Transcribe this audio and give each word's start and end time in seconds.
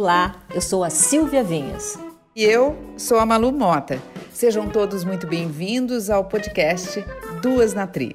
Olá, 0.00 0.36
eu 0.54 0.60
sou 0.60 0.84
a 0.84 0.90
Silvia 0.90 1.42
Vinhas. 1.42 1.98
E 2.32 2.44
eu 2.44 2.78
sou 2.96 3.18
a 3.18 3.26
Malu 3.26 3.50
Mota. 3.50 4.00
Sejam 4.32 4.68
todos 4.68 5.02
muito 5.02 5.26
bem-vindos 5.26 6.08
ao 6.08 6.24
podcast 6.24 7.04
Duas 7.42 7.74
na 7.74 7.84
Trilha. 7.84 8.14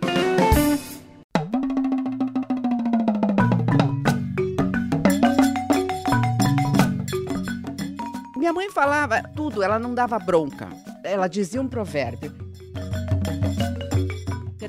Minha 8.37 8.53
mãe 8.53 8.71
falava 8.71 9.21
tudo, 9.35 9.61
ela 9.61 9.77
não 9.77 9.93
dava 9.93 10.17
bronca. 10.17 10.69
Ela 11.03 11.27
dizia 11.27 11.61
um 11.61 11.67
provérbio. 11.67 12.33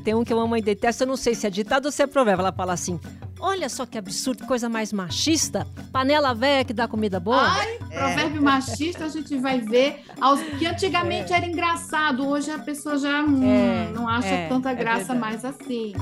Tem 0.02 0.14
um 0.14 0.24
que 0.24 0.32
a 0.32 0.36
mamãe 0.36 0.60
detesta, 0.60 1.04
eu 1.04 1.08
não 1.08 1.16
sei 1.16 1.36
se 1.36 1.46
é 1.46 1.50
ditado 1.50 1.86
ou 1.86 1.92
se 1.92 2.02
é 2.02 2.08
provérbio. 2.08 2.42
Ela 2.42 2.52
fala 2.52 2.72
assim: 2.72 2.98
Olha 3.38 3.68
só 3.68 3.84
que 3.84 3.98
absurdo, 3.98 4.46
coisa 4.46 4.68
mais 4.68 4.92
machista. 4.92 5.66
Panela 5.92 6.34
velha 6.34 6.64
que 6.64 6.72
dá 6.72 6.88
comida 6.88 7.20
boa. 7.20 7.42
Ai, 7.42 7.78
provérbio 7.90 8.38
é. 8.38 8.40
machista 8.40 9.04
a 9.04 9.08
gente 9.08 9.36
vai 9.36 9.60
ver. 9.60 10.04
Aos, 10.20 10.40
que 10.58 10.66
antigamente 10.66 11.32
é. 11.32 11.36
era 11.36 11.46
engraçado, 11.46 12.26
hoje 12.26 12.50
a 12.50 12.58
pessoa 12.58 12.98
já 12.98 13.22
hum, 13.22 13.42
é. 13.42 13.92
não 13.92 14.08
acha 14.08 14.28
é, 14.28 14.48
tanta 14.48 14.70
é 14.70 14.74
graça 14.74 15.14
mais 15.14 15.44
assim. 15.44 15.92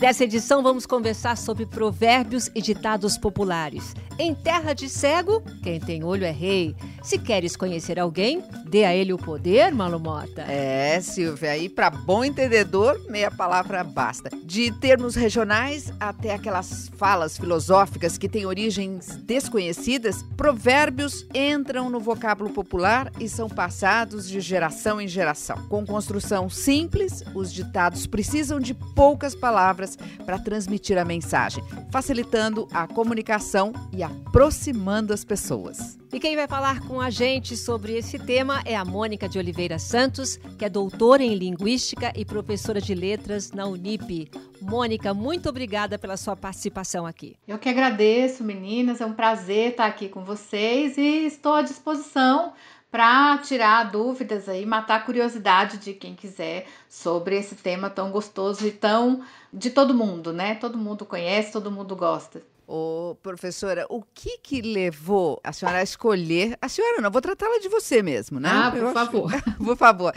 Nessa 0.00 0.24
edição, 0.24 0.64
vamos 0.64 0.84
conversar 0.84 1.36
sobre 1.36 1.64
provérbios 1.64 2.50
e 2.56 2.60
ditados 2.60 3.16
populares. 3.16 3.94
Em 4.18 4.34
terra 4.34 4.72
de 4.72 4.88
cego, 4.88 5.42
quem 5.62 5.80
tem 5.80 6.04
olho 6.04 6.24
é 6.24 6.30
rei. 6.30 6.76
Se 7.02 7.18
queres 7.18 7.56
conhecer 7.56 7.98
alguém, 7.98 8.44
dê 8.66 8.84
a 8.84 8.94
ele 8.94 9.12
o 9.12 9.18
poder, 9.18 9.72
Malumota. 9.72 10.42
É, 10.42 11.00
Silvia, 11.00 11.56
e 11.56 11.68
para 11.68 11.90
bom 11.90 12.24
entendedor, 12.24 13.00
meia 13.10 13.30
palavra 13.30 13.82
basta. 13.82 14.30
De 14.44 14.70
termos 14.70 15.14
regionais 15.14 15.92
até 15.98 16.34
aquelas 16.34 16.88
falas 16.96 17.36
filosóficas 17.36 18.16
que 18.16 18.28
têm 18.28 18.46
origens 18.46 19.16
desconhecidas, 19.16 20.22
provérbios 20.36 21.26
entram 21.34 21.90
no 21.90 21.98
vocábulo 21.98 22.50
popular 22.50 23.10
e 23.18 23.28
são 23.28 23.48
passados 23.48 24.28
de 24.28 24.40
geração 24.40 25.00
em 25.00 25.08
geração. 25.08 25.56
Com 25.68 25.84
construção 25.84 26.48
simples, 26.48 27.24
os 27.34 27.52
ditados 27.52 28.06
precisam 28.06 28.60
de 28.60 28.74
poucas 28.74 29.34
palavras 29.34 29.96
para 30.24 30.38
transmitir 30.38 30.98
a 30.98 31.04
mensagem, 31.04 31.64
facilitando 31.90 32.68
a 32.72 32.86
comunicação 32.86 33.72
e 33.92 34.01
aproximando 34.02 35.12
as 35.12 35.24
pessoas. 35.24 35.98
E 36.12 36.20
quem 36.20 36.36
vai 36.36 36.46
falar 36.46 36.80
com 36.80 37.00
a 37.00 37.08
gente 37.08 37.56
sobre 37.56 37.96
esse 37.96 38.18
tema 38.18 38.62
é 38.66 38.76
a 38.76 38.84
Mônica 38.84 39.28
de 39.28 39.38
Oliveira 39.38 39.78
Santos, 39.78 40.36
que 40.58 40.64
é 40.64 40.68
doutora 40.68 41.22
em 41.22 41.34
Linguística 41.34 42.12
e 42.14 42.24
professora 42.24 42.80
de 42.80 42.94
Letras 42.94 43.50
na 43.50 43.66
Unip. 43.66 44.30
Mônica, 44.60 45.14
muito 45.14 45.48
obrigada 45.48 45.98
pela 45.98 46.16
sua 46.16 46.36
participação 46.36 47.06
aqui. 47.06 47.36
Eu 47.48 47.58
que 47.58 47.68
agradeço, 47.68 48.44
meninas. 48.44 49.00
É 49.00 49.06
um 49.06 49.14
prazer 49.14 49.70
estar 49.70 49.86
aqui 49.86 50.08
com 50.08 50.22
vocês 50.22 50.98
e 50.98 51.26
estou 51.26 51.54
à 51.54 51.62
disposição 51.62 52.52
para 52.92 53.38
tirar 53.38 53.90
dúvidas 53.90 54.50
aí, 54.50 54.66
matar 54.66 54.96
a 54.96 55.00
curiosidade 55.00 55.78
de 55.78 55.94
quem 55.94 56.14
quiser 56.14 56.66
sobre 56.90 57.38
esse 57.38 57.54
tema 57.54 57.88
tão 57.88 58.10
gostoso 58.10 58.66
e 58.66 58.70
tão 58.70 59.22
de 59.50 59.70
todo 59.70 59.94
mundo, 59.94 60.30
né? 60.30 60.56
Todo 60.56 60.76
mundo 60.76 61.06
conhece, 61.06 61.52
todo 61.52 61.70
mundo 61.70 61.96
gosta. 61.96 62.42
Ô, 62.74 63.14
professora, 63.22 63.84
o 63.90 64.02
que 64.02 64.38
que 64.38 64.62
levou 64.62 65.38
a 65.44 65.52
senhora 65.52 65.80
a 65.80 65.82
escolher? 65.82 66.56
A 66.58 66.70
senhora 66.70 67.02
não, 67.02 67.10
vou 67.10 67.20
tratá-la 67.20 67.58
de 67.58 67.68
você 67.68 68.02
mesmo, 68.02 68.40
né? 68.40 68.48
Ah, 68.50 68.70
por 68.70 68.94
favor. 68.94 69.30
por 69.62 69.76
favor. 69.76 70.12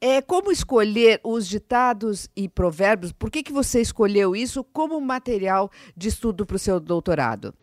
É, 0.00 0.22
como 0.22 0.50
escolher 0.50 1.20
os 1.22 1.46
ditados 1.46 2.26
e 2.34 2.48
provérbios? 2.48 3.12
Por 3.12 3.30
que 3.30 3.42
que 3.42 3.52
você 3.52 3.82
escolheu 3.82 4.34
isso 4.34 4.64
como 4.64 4.98
material 5.02 5.70
de 5.94 6.08
estudo 6.08 6.46
para 6.46 6.56
o 6.56 6.58
seu 6.58 6.80
doutorado? 6.80 7.54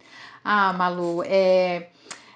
Ah, 0.44 0.72
Malu, 0.74 1.24
é 1.26 1.90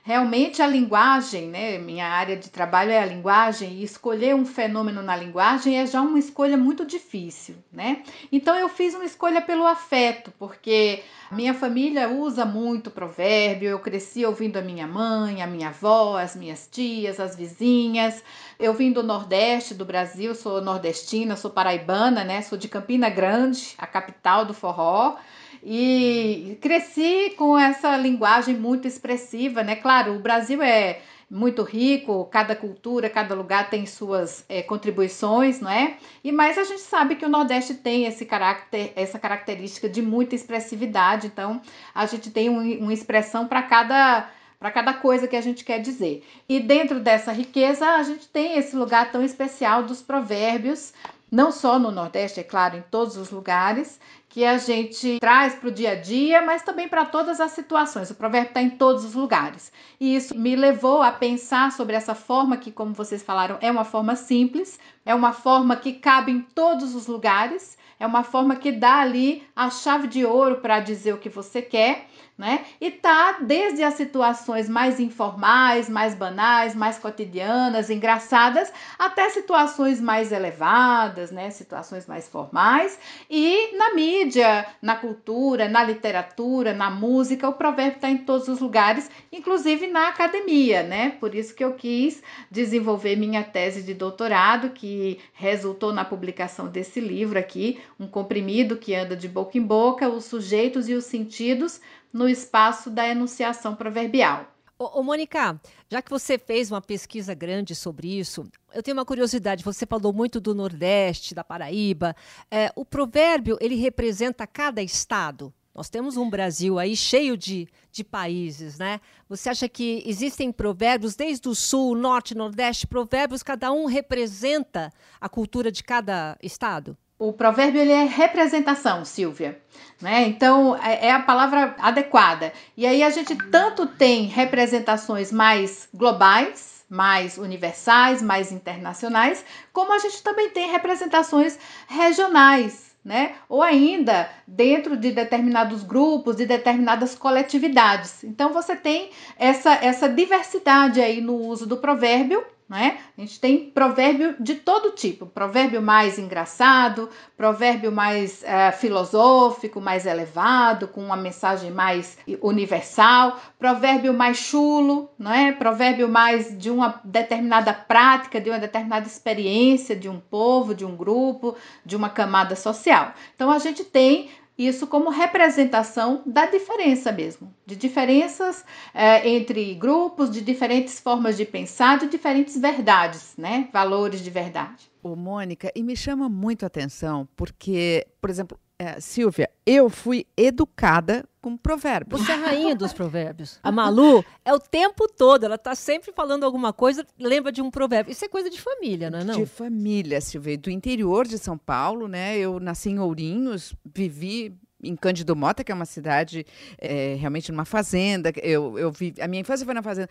Realmente 0.03 0.61
a 0.61 0.67
linguagem, 0.67 1.47
né? 1.47 1.77
Minha 1.77 2.07
área 2.07 2.37
de 2.37 2.49
trabalho 2.49 2.91
é 2.91 2.99
a 2.99 3.05
linguagem 3.05 3.73
e 3.73 3.83
escolher 3.83 4.33
um 4.33 4.45
fenômeno 4.45 5.01
na 5.01 5.15
linguagem 5.15 5.77
é 5.77 5.85
já 5.85 6.01
uma 6.01 6.17
escolha 6.17 6.57
muito 6.57 6.85
difícil, 6.85 7.55
né? 7.71 8.03
Então 8.31 8.55
eu 8.55 8.69
fiz 8.69 8.95
uma 8.95 9.05
escolha 9.05 9.41
pelo 9.41 9.65
afeto, 9.65 10.31
porque 10.39 11.03
minha 11.31 11.53
família 11.53 12.09
usa 12.09 12.45
muito 12.45 12.89
provérbio, 12.89 13.69
eu 13.69 13.79
cresci 13.79 14.25
ouvindo 14.25 14.57
a 14.57 14.61
minha 14.61 14.87
mãe, 14.87 15.41
a 15.41 15.47
minha 15.47 15.67
avó, 15.67 16.17
as 16.17 16.35
minhas 16.35 16.67
tias, 16.71 17.19
as 17.19 17.35
vizinhas. 17.35 18.23
Eu 18.57 18.73
vim 18.73 18.91
do 18.91 19.03
Nordeste 19.03 19.73
do 19.73 19.85
Brasil, 19.85 20.33
sou 20.33 20.61
nordestina, 20.61 21.35
sou 21.35 21.51
paraibana, 21.51 22.23
né? 22.23 22.41
Sou 22.41 22.57
de 22.57 22.67
Campina 22.67 23.09
Grande, 23.09 23.75
a 23.77 23.85
capital 23.85 24.45
do 24.45 24.53
forró. 24.53 25.17
E 25.63 26.57
cresci 26.61 27.33
com 27.37 27.57
essa 27.57 27.97
linguagem 27.97 28.55
muito 28.55 28.87
expressiva, 28.87 29.63
né? 29.63 29.75
Claro, 29.75 30.15
o 30.15 30.19
Brasil 30.19 30.61
é 30.61 31.01
muito 31.29 31.61
rico, 31.61 32.25
cada 32.25 32.55
cultura, 32.55 33.09
cada 33.09 33.35
lugar 33.35 33.69
tem 33.69 33.85
suas 33.85 34.43
é, 34.49 34.63
contribuições, 34.63 35.61
não 35.61 35.69
é? 35.69 35.97
E 36.23 36.31
mais 36.31 36.57
a 36.57 36.63
gente 36.63 36.81
sabe 36.81 37.15
que 37.15 37.25
o 37.25 37.29
Nordeste 37.29 37.75
tem 37.75 38.05
esse 38.05 38.25
caráter, 38.25 38.91
essa 38.95 39.19
característica 39.19 39.87
de 39.87 40.01
muita 40.01 40.33
expressividade, 40.33 41.27
então 41.27 41.61
a 41.93 42.05
gente 42.07 42.31
tem 42.31 42.49
um, 42.49 42.79
uma 42.79 42.93
expressão 42.93 43.47
para 43.47 43.61
cada 43.61 44.29
para 44.59 44.71
cada 44.71 44.93
coisa 44.93 45.25
que 45.25 45.37
a 45.37 45.41
gente 45.41 45.63
quer 45.63 45.79
dizer. 45.79 46.21
E 46.47 46.59
dentro 46.59 46.99
dessa 46.99 47.31
riqueza, 47.31 47.85
a 47.85 48.03
gente 48.03 48.27
tem 48.27 48.57
esse 48.57 48.75
lugar 48.75 49.09
tão 49.09 49.23
especial 49.23 49.83
dos 49.83 50.01
provérbios, 50.01 50.93
não 51.31 51.49
só 51.49 51.79
no 51.79 51.91
Nordeste, 51.91 52.41
é 52.41 52.43
claro, 52.43 52.75
em 52.75 52.83
todos 52.91 53.15
os 53.15 53.31
lugares, 53.31 53.97
que 54.29 54.45
a 54.45 54.59
gente 54.59 55.17
traz 55.19 55.55
para 55.55 55.69
o 55.69 55.71
dia 55.71 55.93
a 55.93 55.95
dia, 55.95 56.41
mas 56.43 56.61
também 56.61 56.87
para 56.87 57.03
todas 57.03 57.41
as 57.41 57.51
situações. 57.51 58.11
O 58.11 58.15
provérbio 58.15 58.49
está 58.49 58.61
em 58.61 58.69
todos 58.69 59.03
os 59.03 59.15
lugares. 59.15 59.71
E 59.99 60.15
isso 60.15 60.37
me 60.37 60.55
levou 60.55 61.01
a 61.01 61.11
pensar 61.11 61.71
sobre 61.71 61.95
essa 61.95 62.13
forma 62.13 62.55
que, 62.55 62.71
como 62.71 62.93
vocês 62.93 63.23
falaram, 63.23 63.57
é 63.59 63.71
uma 63.71 63.83
forma 63.83 64.15
simples, 64.15 64.79
é 65.03 65.15
uma 65.15 65.33
forma 65.33 65.75
que 65.75 65.93
cabe 65.93 66.31
em 66.31 66.41
todos 66.41 66.93
os 66.93 67.07
lugares, 67.07 67.75
é 67.99 68.05
uma 68.05 68.23
forma 68.23 68.55
que 68.55 68.71
dá 68.71 68.99
ali 68.99 69.43
a 69.55 69.71
chave 69.71 70.07
de 70.07 70.23
ouro 70.23 70.57
para 70.57 70.79
dizer 70.79 71.13
o 71.13 71.17
que 71.17 71.27
você 71.27 71.61
quer 71.61 72.07
né? 72.39 72.63
E 72.79 72.89
tá 72.89 73.39
desde 73.41 73.83
as 73.83 73.95
situações 73.95 74.69
mais 74.69 74.97
informais, 74.97 75.89
mais 75.89 76.15
banais, 76.15 76.73
mais 76.73 76.97
cotidianas, 76.97 77.89
engraçadas, 77.89 78.71
até 78.97 79.29
situações 79.29 79.99
mais 79.99 80.31
elevadas, 80.31 81.31
né? 81.31 81.49
Situações 81.49 82.07
mais 82.07 82.29
formais. 82.29 82.97
E 83.29 83.75
na 83.75 83.93
mídia, 83.93 84.65
na 84.81 84.95
cultura, 84.95 85.67
na 85.67 85.83
literatura, 85.83 86.73
na 86.73 86.89
música, 86.89 87.49
o 87.49 87.53
provérbio 87.53 87.97
está 87.97 88.09
em 88.09 88.19
todos 88.19 88.47
os 88.47 88.61
lugares, 88.61 89.11
inclusive 89.33 89.87
na 89.87 90.07
academia, 90.07 90.81
né? 90.81 91.09
Por 91.19 91.35
isso 91.35 91.53
que 91.53 91.63
eu 91.63 91.73
quis 91.73 92.23
desenvolver 92.49 93.17
minha 93.17 93.43
tese 93.43 93.83
de 93.83 93.93
doutorado, 93.93 94.69
que 94.69 95.19
resultou 95.33 95.91
na 95.91 96.05
publicação 96.05 96.69
desse 96.69 97.01
livro 97.01 97.37
aqui, 97.37 97.81
um 97.99 98.07
comprimido 98.07 98.77
que 98.77 98.95
anda 98.95 99.13
de 99.13 99.27
boca 99.27 99.57
em 99.57 99.61
boca, 99.61 100.07
os 100.07 100.23
sujeitos 100.23 100.87
e 100.87 100.93
os 100.93 101.03
sentidos 101.03 101.81
no 102.11 102.27
espaço 102.27 102.89
da 102.89 103.07
enunciação 103.07 103.75
proverbial. 103.75 104.45
Ô, 104.77 104.99
ô, 104.99 105.03
Mônica, 105.03 105.59
já 105.89 106.01
que 106.01 106.09
você 106.09 106.37
fez 106.37 106.71
uma 106.71 106.81
pesquisa 106.81 107.33
grande 107.33 107.75
sobre 107.75 108.17
isso, 108.17 108.49
eu 108.73 108.81
tenho 108.81 108.95
uma 108.95 109.05
curiosidade. 109.05 109.63
Você 109.63 109.85
falou 109.85 110.13
muito 110.13 110.39
do 110.39 110.55
Nordeste, 110.55 111.35
da 111.35 111.43
Paraíba. 111.43 112.15
É, 112.49 112.71
o 112.75 112.85
provérbio 112.85 113.57
ele 113.59 113.75
representa 113.75 114.47
cada 114.47 114.81
estado. 114.81 115.53
Nós 115.75 115.89
temos 115.89 116.17
um 116.17 116.29
Brasil 116.29 116.79
aí 116.79 116.95
cheio 116.95 117.37
de, 117.37 117.67
de 117.91 118.03
países, 118.03 118.77
né? 118.77 118.99
Você 119.27 119.49
acha 119.49 119.69
que 119.69 120.01
existem 120.05 120.51
provérbios 120.51 121.15
desde 121.15 121.47
o 121.47 121.55
Sul, 121.55 121.95
Norte, 121.95 122.35
Nordeste, 122.35 122.87
provérbios, 122.87 123.43
cada 123.43 123.71
um 123.71 123.85
representa 123.85 124.91
a 125.21 125.29
cultura 125.29 125.71
de 125.71 125.83
cada 125.83 126.37
estado? 126.41 126.97
O 127.19 127.33
provérbio 127.33 127.81
ele 127.81 127.91
é 127.91 128.05
representação, 128.05 129.03
Silvia, 129.03 129.61
né? 130.01 130.25
Então 130.25 130.73
é, 130.81 131.07
é 131.07 131.11
a 131.11 131.19
palavra 131.19 131.75
adequada. 131.77 132.53
E 132.77 132.87
aí 132.87 133.03
a 133.03 133.09
gente 133.09 133.35
tanto 133.35 133.85
tem 133.85 134.23
representações 134.23 135.29
mais 135.29 135.89
globais, 135.93 136.85
mais 136.89 137.37
universais, 137.37 138.21
mais 138.21 138.53
internacionais, 138.53 139.43
como 139.73 139.91
a 139.91 139.99
gente 139.99 140.23
também 140.23 140.49
tem 140.51 140.71
representações 140.71 141.59
regionais, 141.89 142.95
né? 143.03 143.35
Ou 143.49 143.61
ainda 143.61 144.29
dentro 144.47 144.95
de 144.95 145.11
determinados 145.11 145.83
grupos, 145.83 146.37
de 146.37 146.45
determinadas 146.45 147.15
coletividades. 147.15 148.23
Então 148.23 148.53
você 148.53 148.77
tem 148.77 149.09
essa, 149.37 149.73
essa 149.73 150.07
diversidade 150.07 151.01
aí 151.01 151.19
no 151.19 151.35
uso 151.35 151.67
do 151.67 151.75
provérbio 151.75 152.45
né? 152.69 152.99
A 153.17 153.21
gente 153.21 153.39
tem 153.39 153.71
provérbio 153.71 154.35
de 154.39 154.53
todo 154.53 154.91
tipo, 154.91 155.25
provérbio 155.25 155.81
mais 155.81 156.19
engraçado, 156.19 157.09
provérbio 157.35 157.91
mais 157.91 158.43
uh, 158.43 158.71
filosófico, 158.77 159.81
mais 159.81 160.05
elevado, 160.05 160.87
com 160.87 161.03
uma 161.03 161.17
mensagem 161.17 161.71
mais 161.71 162.17
universal, 162.41 163.39
provérbio 163.57 164.13
mais 164.13 164.37
chulo, 164.37 165.09
não 165.17 165.33
é? 165.33 165.51
Provérbio 165.51 166.07
mais 166.07 166.55
de 166.55 166.69
uma 166.69 167.01
determinada 167.03 167.73
prática, 167.73 168.39
de 168.39 168.51
uma 168.51 168.59
determinada 168.59 169.07
experiência 169.07 169.95
de 169.95 170.07
um 170.07 170.19
povo, 170.19 170.75
de 170.75 170.85
um 170.85 170.95
grupo, 170.95 171.55
de 171.83 171.95
uma 171.95 172.09
camada 172.09 172.55
social. 172.55 173.13
Então 173.35 173.49
a 173.49 173.57
gente 173.57 173.83
tem 173.83 174.29
isso 174.67 174.87
como 174.87 175.09
representação 175.09 176.21
da 176.25 176.45
diferença 176.45 177.11
mesmo, 177.11 177.53
de 177.65 177.75
diferenças 177.75 178.65
é, 178.93 179.27
entre 179.29 179.73
grupos, 179.75 180.29
de 180.29 180.41
diferentes 180.41 180.99
formas 180.99 181.37
de 181.37 181.45
pensar, 181.45 181.97
de 181.97 182.07
diferentes 182.07 182.59
verdades, 182.59 183.33
né? 183.37 183.69
Valores 183.71 184.21
de 184.21 184.29
verdade. 184.29 184.91
Ô, 185.01 185.15
Mônica, 185.15 185.71
e 185.73 185.81
me 185.81 185.95
chama 185.95 186.27
muito 186.27 186.63
a 186.63 186.67
atenção, 186.67 187.27
porque, 187.35 188.05
por 188.19 188.29
exemplo, 188.29 188.59
é, 188.79 188.99
Silvia, 189.01 189.49
eu 189.65 189.89
fui 189.89 190.25
educada 190.37 191.27
com 191.41 191.57
provérbios. 191.57 192.21
Você 192.21 192.31
é 192.31 192.35
a 192.35 192.37
rainha 192.37 192.75
dos 192.75 192.93
provérbios. 192.93 193.59
A 193.61 193.71
Malu 193.71 194.23
é 194.45 194.53
o 194.53 194.59
tempo 194.59 195.05
todo, 195.07 195.43
ela 195.43 195.55
está 195.55 195.75
sempre 195.75 196.13
falando 196.13 196.45
alguma 196.45 196.71
coisa, 196.71 197.05
lembra 197.19 197.51
de 197.51 197.61
um 197.61 197.69
provérbio. 197.69 198.11
Isso 198.11 198.23
é 198.23 198.29
coisa 198.29 198.49
de 198.49 198.59
família, 198.59 199.09
não 199.09 199.19
é 199.19 199.23
não? 199.25 199.35
De 199.35 199.45
família, 199.45 200.21
Silvia. 200.21 200.57
Do 200.57 200.69
interior 200.69 201.27
de 201.27 201.37
São 201.37 201.57
Paulo, 201.57 202.07
né? 202.07 202.37
Eu 202.37 202.57
nasci 202.59 202.89
em 202.89 202.99
Ourinhos, 202.99 203.73
vivi 203.85 204.57
em 204.83 204.95
Cândido 204.95 205.35
Mota, 205.35 205.63
que 205.63 205.71
é 205.71 205.75
uma 205.75 205.85
cidade 205.85 206.45
é, 206.77 207.15
realmente 207.15 207.51
numa 207.51 207.65
fazenda. 207.65 208.31
Eu, 208.41 208.77
eu 208.77 208.91
vi, 208.91 209.13
a 209.19 209.27
minha 209.27 209.41
infância 209.41 209.65
foi 209.65 209.73
na 209.73 209.83
fazenda. 209.83 210.09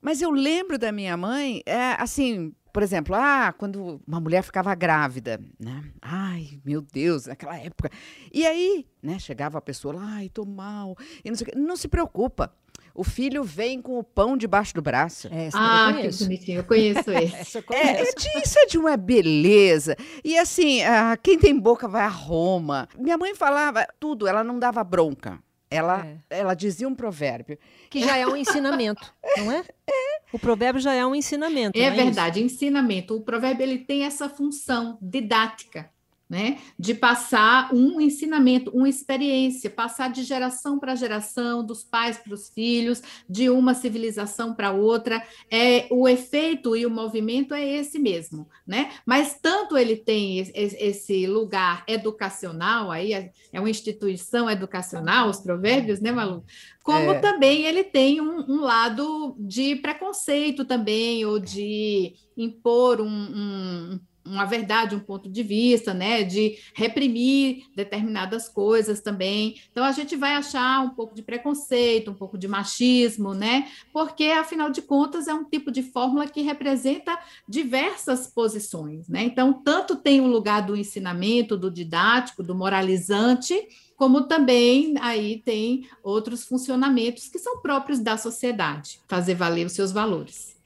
Mas 0.00 0.20
eu 0.20 0.30
lembro 0.30 0.78
da 0.78 0.92
minha 0.92 1.16
mãe, 1.16 1.62
é, 1.66 1.92
assim, 1.98 2.52
por 2.72 2.82
exemplo, 2.82 3.14
ah, 3.14 3.54
quando 3.56 4.02
uma 4.06 4.20
mulher 4.20 4.42
ficava 4.42 4.74
grávida, 4.74 5.40
né? 5.58 5.82
Ai, 6.00 6.60
meu 6.62 6.82
Deus, 6.82 7.26
naquela 7.26 7.56
época. 7.56 7.90
E 8.30 8.46
aí, 8.46 8.86
né, 9.02 9.18
chegava 9.18 9.56
a 9.56 9.62
pessoa 9.62 9.94
lá, 9.94 10.02
ai, 10.16 10.28
tô 10.28 10.44
mal, 10.44 10.94
e 11.24 11.30
não 11.30 11.36
sei. 11.36 11.48
Não 11.56 11.74
se 11.74 11.88
preocupa. 11.88 12.54
O 12.96 13.04
filho 13.04 13.44
vem 13.44 13.82
com 13.82 13.98
o 13.98 14.02
pão 14.02 14.38
debaixo 14.38 14.74
do 14.74 14.80
braço. 14.80 15.28
É, 15.28 15.50
ah, 15.52 15.92
que 16.00 16.24
bonitinho, 16.24 16.60
eu 16.60 16.64
conheço 16.64 17.10
esse. 17.12 17.58
é, 17.70 18.00
é 18.00 18.04
de, 18.04 18.38
isso 18.42 18.58
é 18.58 18.66
de 18.66 18.78
uma 18.78 18.96
beleza. 18.96 19.94
E 20.24 20.38
assim, 20.38 20.82
ah, 20.82 21.14
quem 21.22 21.38
tem 21.38 21.58
boca 21.58 21.86
vai 21.86 22.04
a 22.04 22.08
Roma. 22.08 22.88
Minha 22.98 23.18
mãe 23.18 23.34
falava 23.34 23.86
tudo, 24.00 24.26
ela 24.26 24.42
não 24.42 24.58
dava 24.58 24.82
bronca. 24.82 25.38
Ela, 25.70 26.06
é. 26.06 26.40
ela 26.40 26.54
dizia 26.54 26.88
um 26.88 26.94
provérbio. 26.94 27.58
Que 27.90 28.00
já 28.00 28.16
é 28.16 28.26
um 28.26 28.34
ensinamento, 28.36 29.12
não 29.36 29.52
é? 29.52 29.62
É. 29.86 30.16
O 30.32 30.38
provérbio 30.38 30.80
já 30.80 30.94
é 30.94 31.04
um 31.04 31.14
ensinamento. 31.14 31.78
É, 31.78 31.82
é 31.82 31.90
verdade, 31.90 32.42
isso? 32.42 32.54
ensinamento. 32.54 33.14
O 33.14 33.20
provérbio 33.20 33.62
ele 33.62 33.78
tem 33.78 34.04
essa 34.04 34.28
função 34.28 34.96
didática 35.02 35.90
né? 36.28 36.58
De 36.78 36.94
passar 36.94 37.72
um 37.72 38.00
ensinamento, 38.00 38.70
uma 38.70 38.88
experiência, 38.88 39.70
passar 39.70 40.10
de 40.10 40.24
geração 40.24 40.78
para 40.78 40.94
geração, 40.94 41.64
dos 41.64 41.84
pais 41.84 42.18
para 42.18 42.34
os 42.34 42.48
filhos, 42.48 43.02
de 43.28 43.48
uma 43.48 43.74
civilização 43.74 44.54
para 44.54 44.72
outra. 44.72 45.22
É 45.50 45.86
o 45.90 46.08
efeito 46.08 46.76
e 46.76 46.84
o 46.84 46.90
movimento 46.90 47.54
é 47.54 47.64
esse 47.64 47.98
mesmo, 47.98 48.48
né? 48.66 48.90
Mas 49.04 49.38
tanto 49.40 49.76
ele 49.76 49.96
tem 49.96 50.38
esse 50.54 51.26
lugar 51.26 51.84
educacional 51.86 52.90
aí 52.90 53.12
é, 53.12 53.30
é 53.52 53.60
uma 53.60 53.70
instituição 53.70 54.50
educacional, 54.50 55.28
os 55.28 55.40
provérbios, 55.40 56.00
né, 56.00 56.10
Malu? 56.10 56.44
Como 56.82 57.10
é. 57.10 57.18
também 57.18 57.64
ele 57.64 57.82
tem 57.82 58.20
um, 58.20 58.44
um, 58.48 58.60
lado 58.60 59.34
de 59.38 59.76
preconceito 59.76 60.64
também 60.64 61.24
ou 61.24 61.40
de 61.40 62.14
impor 62.36 63.00
um, 63.00 63.06
um 63.08 64.00
uma 64.26 64.44
verdade, 64.44 64.94
um 64.94 65.00
ponto 65.00 65.30
de 65.30 65.42
vista, 65.42 65.94
né, 65.94 66.22
de 66.22 66.58
reprimir 66.74 67.64
determinadas 67.74 68.48
coisas 68.48 69.00
também. 69.00 69.60
Então 69.70 69.84
a 69.84 69.92
gente 69.92 70.16
vai 70.16 70.34
achar 70.34 70.82
um 70.82 70.90
pouco 70.90 71.14
de 71.14 71.22
preconceito, 71.22 72.10
um 72.10 72.14
pouco 72.14 72.36
de 72.36 72.48
machismo, 72.48 73.34
né? 73.34 73.68
Porque 73.92 74.24
afinal 74.24 74.70
de 74.70 74.82
contas 74.82 75.28
é 75.28 75.34
um 75.34 75.44
tipo 75.44 75.70
de 75.70 75.82
fórmula 75.82 76.26
que 76.26 76.42
representa 76.42 77.18
diversas 77.48 78.26
posições, 78.26 79.08
né? 79.08 79.22
Então 79.22 79.52
tanto 79.52 79.96
tem 79.96 80.20
o 80.20 80.26
lugar 80.26 80.62
do 80.62 80.76
ensinamento, 80.76 81.56
do 81.56 81.70
didático, 81.70 82.42
do 82.42 82.54
moralizante, 82.54 83.54
como 83.96 84.24
também 84.24 84.94
aí 85.00 85.38
tem 85.38 85.88
outros 86.02 86.44
funcionamentos 86.44 87.28
que 87.28 87.38
são 87.38 87.60
próprios 87.60 87.98
da 87.98 88.16
sociedade, 88.16 89.00
fazer 89.08 89.34
valer 89.34 89.66
os 89.66 89.72
seus 89.72 89.90
valores. 89.90 90.56